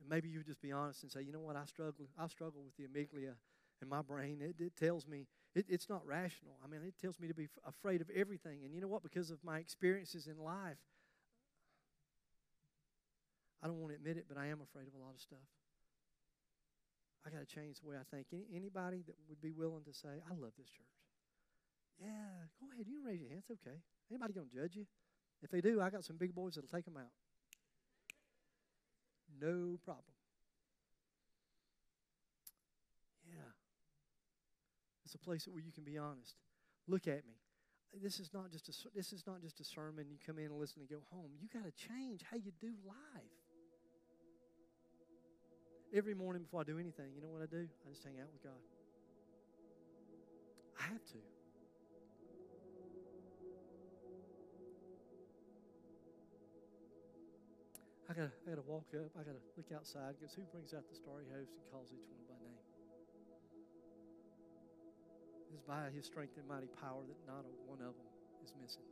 [0.00, 2.26] And maybe you would just be honest and say, you know what, I struggle, I
[2.26, 3.34] struggle with the amygdala
[3.82, 4.38] in my brain.
[4.40, 6.54] It, it tells me it, it's not rational.
[6.64, 8.64] I mean, it tells me to be afraid of everything.
[8.64, 9.02] And you know what?
[9.02, 10.78] Because of my experiences in life,
[13.62, 15.46] I don't want to admit it, but I am afraid of a lot of stuff.
[17.24, 18.26] I got to change the way I think.
[18.32, 20.98] Any, anybody that would be willing to say, I love this church.
[22.00, 22.86] Yeah, go ahead.
[22.88, 23.42] You can raise your hand.
[23.48, 23.78] It's okay.
[24.10, 24.86] Anybody going to judge you?
[25.42, 27.12] If they do, I got some big boys that'll take them out.
[29.40, 30.14] No problem.
[33.26, 33.52] Yeah.
[35.12, 36.40] It's a place where you can be honest.
[36.88, 37.36] Look at me.
[38.00, 40.08] This is not just a this is not just a sermon.
[40.08, 41.28] You come in and listen and go home.
[41.36, 43.36] You got to change how you do life.
[45.92, 47.68] Every morning before I do anything, you know what I do?
[47.68, 48.56] I just hang out with God.
[50.80, 51.20] I have to.
[58.08, 59.12] I gotta, I gotta walk up.
[59.12, 60.16] I gotta look outside.
[60.16, 62.31] Because who brings out the starry host and calls each one by
[65.52, 65.60] name?
[65.60, 68.08] It's by His strength and mighty power that not one of them
[68.42, 68.82] is missing.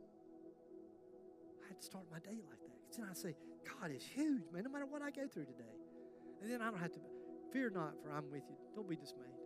[1.65, 2.77] I had to start my day like that.
[2.97, 3.35] Then I say,
[3.65, 4.63] God is huge, man.
[4.63, 5.75] No matter what I go through today,
[6.41, 6.99] and then I don't have to
[7.53, 8.55] fear not, for I'm with you.
[8.75, 9.37] Don't be dismayed.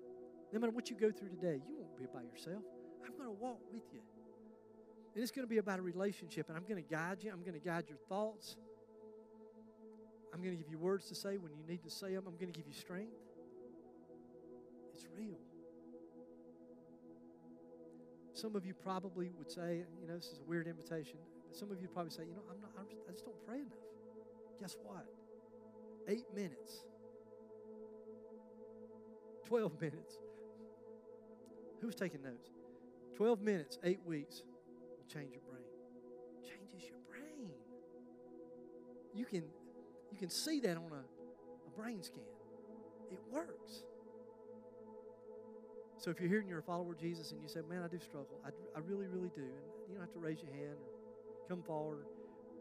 [0.52, 2.64] No matter what you go through today, you won't be by yourself.
[3.06, 4.02] I'm going to walk with you.
[5.14, 7.32] And it's going to be about a relationship, and I'm going to guide you.
[7.32, 8.58] I'm going to guide your thoughts.
[10.34, 12.24] I'm going to give you words to say when you need to say them.
[12.28, 13.16] I'm going to give you strength.
[14.94, 15.40] It's real.
[18.46, 21.18] Some of you probably would say, you know, this is a weird invitation.
[21.52, 23.56] Some of you probably say, you know, I'm not, I'm just, I just don't pray
[23.56, 23.80] enough.
[24.62, 25.08] Guess what?
[26.08, 26.84] Eight minutes,
[29.48, 30.20] 12 minutes.
[31.82, 32.52] Who's taking notes?
[33.16, 34.44] 12 minutes, eight weeks
[34.96, 35.66] will change your brain.
[36.44, 37.50] Changes your brain.
[39.16, 39.42] You can
[40.12, 41.02] you can see that on a,
[41.66, 42.22] a brain scan.
[43.12, 43.82] It works.
[45.98, 47.88] So if you're here and you're a follower of Jesus and you say, man, I
[47.88, 50.78] do struggle, I, I really, really do, and you don't have to raise your hand
[50.80, 52.06] or come forward,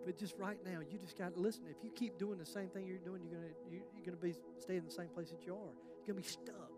[0.04, 1.62] but just right now, you just got to listen.
[1.70, 4.34] If you keep doing the same thing you're doing, you're gonna you, you're gonna be
[4.58, 5.74] stay in the same place that you are.
[6.06, 6.70] You're gonna be stuck.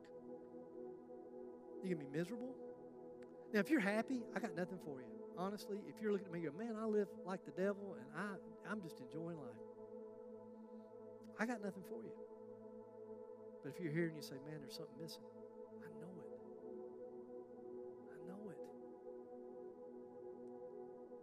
[1.82, 2.54] You're gonna be miserable.
[3.52, 5.06] Now, if you're happy, I got nothing for you.
[5.36, 8.06] Honestly, if you're looking at me, and go, man, I live like the devil, and
[8.16, 9.66] I I'm just enjoying life.
[11.38, 12.12] I got nothing for you.
[13.62, 15.22] But if you're here and you say, man, there's something missing,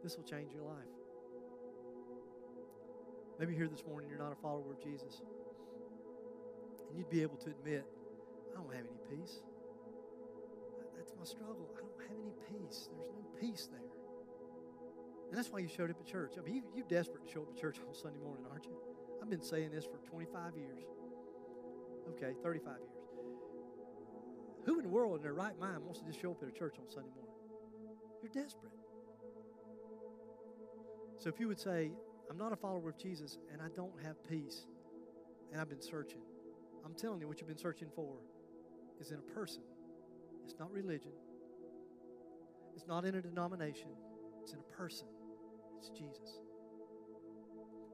[0.04, 0.94] This will change your life.
[3.40, 5.22] Maybe here this morning, you're not a follower of Jesus.
[6.90, 7.86] And you'd be able to admit,
[8.52, 9.40] I don't have any peace.
[10.98, 11.70] That's my struggle.
[11.76, 12.90] I don't have any peace.
[12.92, 13.80] There's no peace there.
[15.30, 16.34] And that's why you showed up at church.
[16.38, 18.76] I mean, you, you're desperate to show up at church on Sunday morning, aren't you?
[19.22, 20.84] I've been saying this for 25 years.
[22.10, 22.90] Okay, 35 years.
[24.66, 26.52] Who in the world in their right mind wants to just show up at a
[26.52, 27.36] church on Sunday morning?
[28.22, 28.83] You're desperate.
[31.24, 31.90] So if you would say,
[32.30, 34.66] I'm not a follower of Jesus and I don't have peace
[35.54, 36.20] and I've been searching,
[36.84, 38.18] I'm telling you what you've been searching for
[39.00, 39.62] is in a person.
[40.44, 41.14] It's not religion,
[42.76, 43.88] it's not in a denomination,
[44.42, 45.08] it's in a person.
[45.80, 46.42] It's Jesus.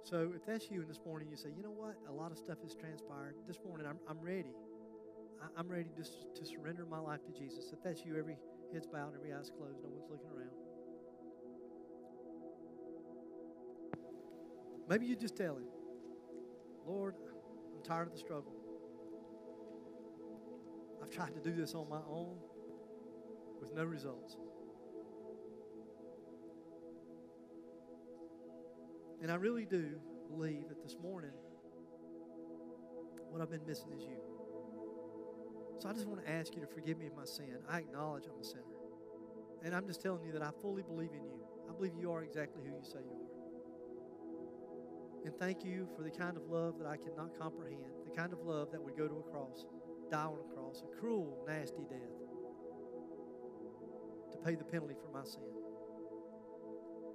[0.03, 2.39] So if that's you, and this morning you say, you know what, a lot of
[2.39, 3.35] stuff has transpired.
[3.47, 4.55] This morning I'm, I'm ready.
[5.55, 7.65] I, am ready just to surrender my life to Jesus.
[7.71, 8.37] If that's you, every
[8.73, 10.68] head's bowed, every eye's closed, no one's looking around.
[14.89, 15.67] Maybe you just tell him,
[16.85, 17.13] Lord,
[17.75, 18.53] I'm tired of the struggle.
[21.01, 22.37] I've tried to do this on my own.
[23.61, 24.37] with no results.
[29.21, 31.31] And I really do believe that this morning,
[33.29, 34.17] what I've been missing is you.
[35.77, 37.57] So I just want to ask you to forgive me of my sin.
[37.69, 38.63] I acknowledge I'm a sinner.
[39.63, 41.43] And I'm just telling you that I fully believe in you.
[41.69, 43.28] I believe you are exactly who you say you are.
[45.25, 48.39] And thank you for the kind of love that I cannot comprehend, the kind of
[48.43, 49.65] love that would go to a cross,
[50.09, 51.99] die on a cross, a cruel, nasty death
[54.31, 55.43] to pay the penalty for my sin.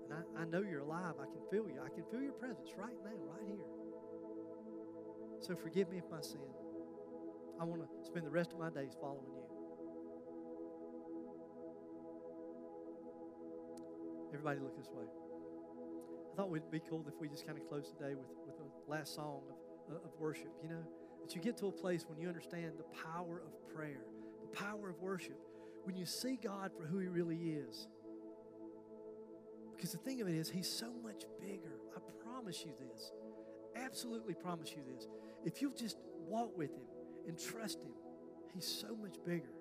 [0.05, 1.14] And I, I know you're alive.
[1.20, 1.80] I can feel you.
[1.84, 3.57] I can feel your presence right now, right here.
[5.40, 6.40] So forgive me of my sin.
[7.61, 9.44] I want to spend the rest of my days following you.
[14.32, 15.23] Everybody look this way.
[16.35, 18.91] I thought would be cool if we just kind of close today with, with the
[18.91, 19.43] last song
[19.89, 20.82] of, uh, of worship, you know?
[21.22, 24.01] That you get to a place when you understand the power of prayer,
[24.41, 25.39] the power of worship,
[25.85, 27.87] when you see God for who He really is.
[29.76, 31.78] Because the thing of it is, He's so much bigger.
[31.97, 33.12] I promise you this.
[33.76, 35.07] Absolutely promise you this.
[35.45, 36.87] If you'll just walk with Him
[37.28, 37.93] and trust Him,
[38.53, 39.55] He's so much bigger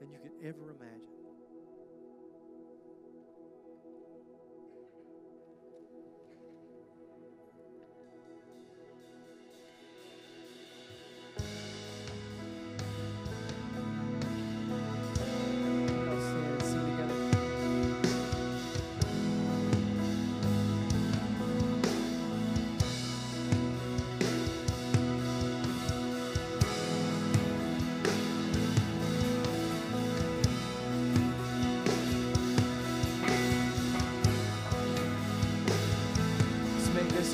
[0.00, 1.15] than you could ever imagine.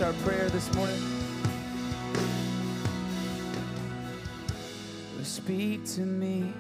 [0.03, 1.01] Our prayer this morning.
[5.23, 6.53] Speak to me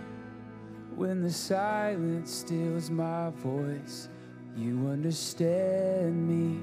[0.94, 4.08] when the silence steals my voice.
[4.56, 6.60] You understand me.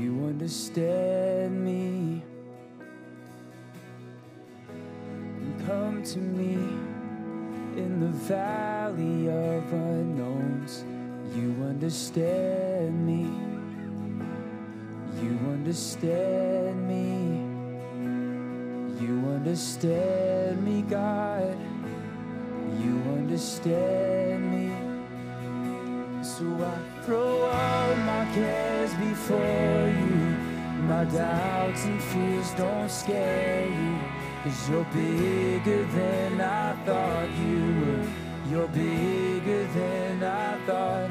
[0.00, 2.22] You understand me.
[5.66, 6.54] Come to me
[7.80, 10.84] in the valley of unknowns.
[11.34, 13.45] You understand me.
[15.22, 17.40] You understand me.
[19.00, 21.56] You understand me, God.
[22.80, 24.72] You understand me.
[26.22, 30.56] So I throw all my cares before you.
[30.86, 33.98] My doubts and fears don't scare you.
[34.44, 38.06] Cause you're bigger than I thought you were.
[38.50, 41.05] You're bigger than I thought.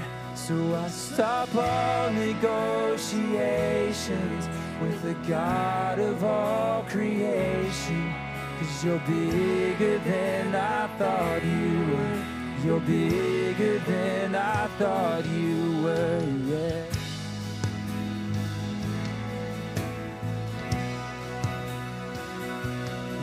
[0.48, 4.48] So I stop all negotiations
[4.80, 8.14] with the God of all creation.
[8.60, 12.24] Cause you're bigger than I thought you were.
[12.64, 16.86] You're bigger than I thought you were, yeah.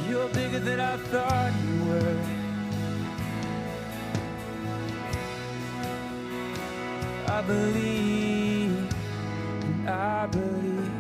[0.09, 2.41] You're bigger than I thought you were.
[7.33, 8.95] I believe,
[9.87, 10.93] I believe,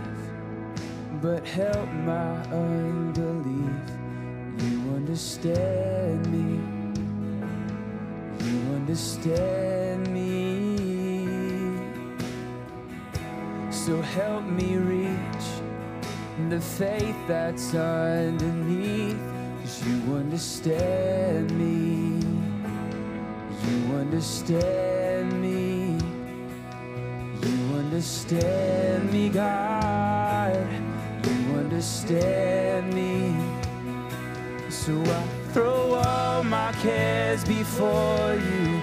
[1.20, 3.82] but help my unbelief.
[4.56, 6.58] You understand me,
[8.46, 10.32] you understand me.
[13.70, 15.46] So help me reach
[16.48, 19.20] the faith that's underneath,
[19.60, 22.24] cause you understand me,
[23.66, 24.91] you understand
[28.02, 30.66] understand me, God.
[31.24, 33.32] You understand me.
[34.68, 35.22] So I
[35.52, 38.82] throw all my cares before you.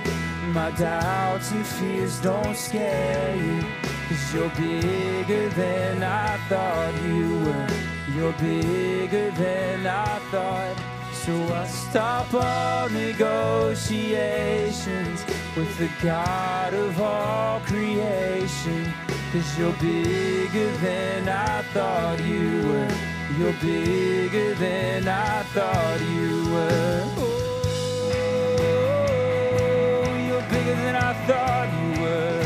[0.53, 3.61] My doubts and fears don't scare you.
[4.07, 7.67] Cause you're bigger than I thought you were.
[8.15, 10.78] You're bigger than I thought.
[11.11, 15.26] So I stop all negotiations
[15.57, 18.93] with the God of all creation.
[19.32, 22.92] Cause you're bigger than I thought you were.
[23.38, 27.04] You're bigger than I thought you were.
[27.16, 27.30] Oh,
[30.28, 32.42] you're bigger than I thought you were.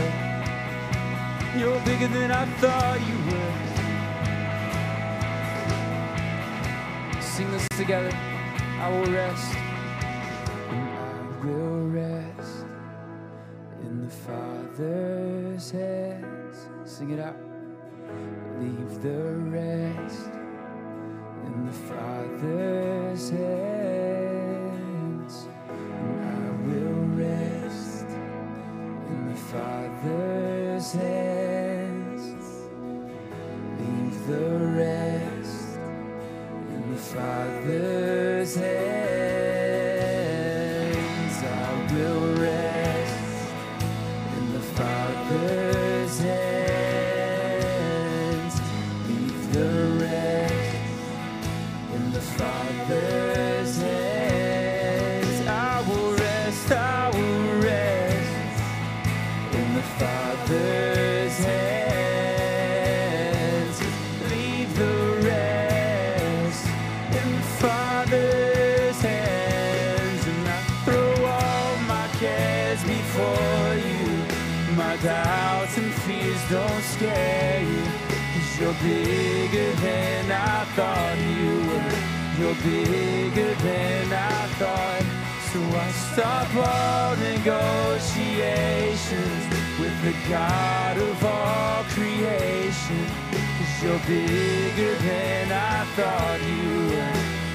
[1.58, 3.54] You're bigger than I thought you were.
[7.22, 8.12] Sing this together.
[8.82, 9.56] I will rest.
[10.70, 12.66] And I will rest
[13.84, 16.03] in the Father's hands.
[16.94, 17.36] Sing it out.
[18.60, 20.30] Leave the rest
[21.48, 24.68] in the Father's hands.
[25.70, 28.10] And I will rest
[29.10, 32.46] in the Father's hands.
[33.80, 35.80] Leave the rest
[36.70, 37.93] in the Father's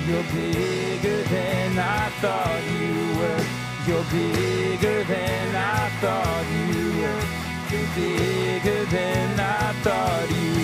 [0.09, 3.45] You're bigger than I thought you were.
[3.87, 7.25] You're bigger than I thought you were.
[7.71, 10.58] You're bigger than I thought you were.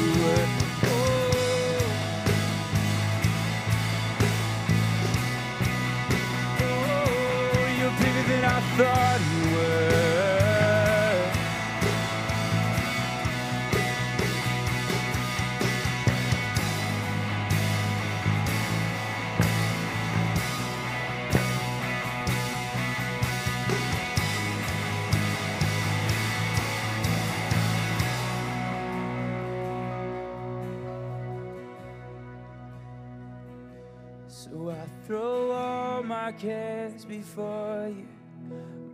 [36.25, 38.09] My cares before you.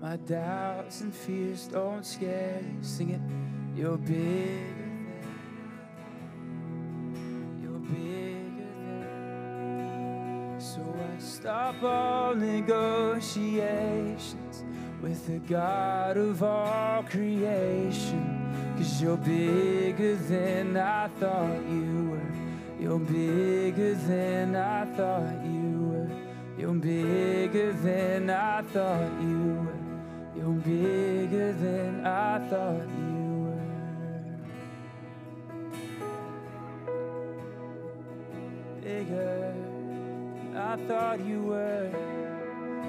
[0.01, 2.83] My doubts and fears don't scare you.
[2.83, 3.20] Sing it.
[3.78, 4.91] You're bigger
[5.22, 5.39] than.
[7.62, 8.74] You're bigger
[9.76, 10.59] than.
[10.59, 14.64] So I stop all negotiations
[15.01, 18.74] with the God of all creation.
[18.76, 22.33] Cause you're bigger than I thought you were.
[22.81, 25.70] You're bigger than I thought you.
[26.61, 29.78] You're bigger than I thought you were.
[30.36, 33.64] You're bigger than I thought you were.
[38.82, 41.90] Bigger than I thought you were.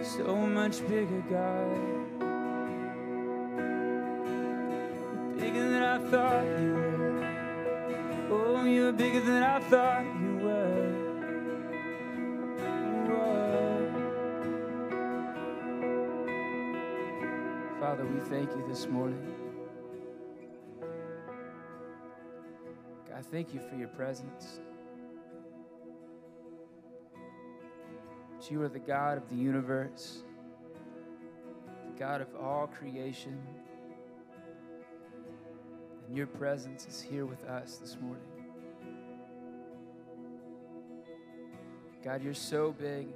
[0.04, 1.80] So much bigger, God.
[5.40, 7.24] Bigger than I thought you were.
[8.32, 10.04] Oh, you're bigger than I thought
[17.92, 19.20] Father, we thank you this morning.
[23.10, 24.62] God, thank you for your presence.
[28.40, 30.24] That you are the God of the universe,
[31.92, 33.38] the God of all creation.
[36.08, 38.24] And your presence is here with us this morning.
[42.06, 43.10] God, you're so big.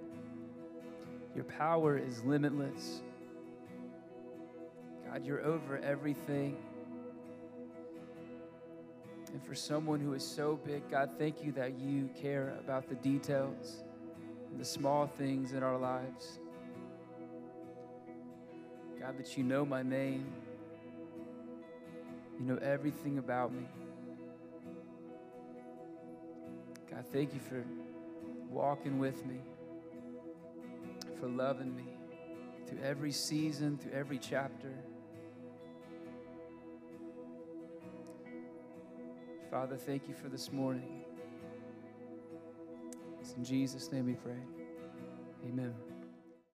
[1.34, 3.03] Your power is limitless.
[5.16, 6.57] God, you're over everything.
[9.32, 12.95] And for someone who is so big, God, thank you that you care about the
[12.95, 13.86] details
[14.51, 16.39] and the small things in our lives.
[18.99, 20.34] God, that you know my name.
[22.38, 23.68] You know everything about me.
[26.91, 27.63] God, thank you for
[28.49, 29.38] walking with me,
[31.18, 31.86] for loving me
[32.68, 34.74] through every season, through every chapter.
[39.55, 41.05] Father, thank you for this morning.
[43.21, 44.43] It's in Jesus' name we pray.
[45.47, 45.73] Amen.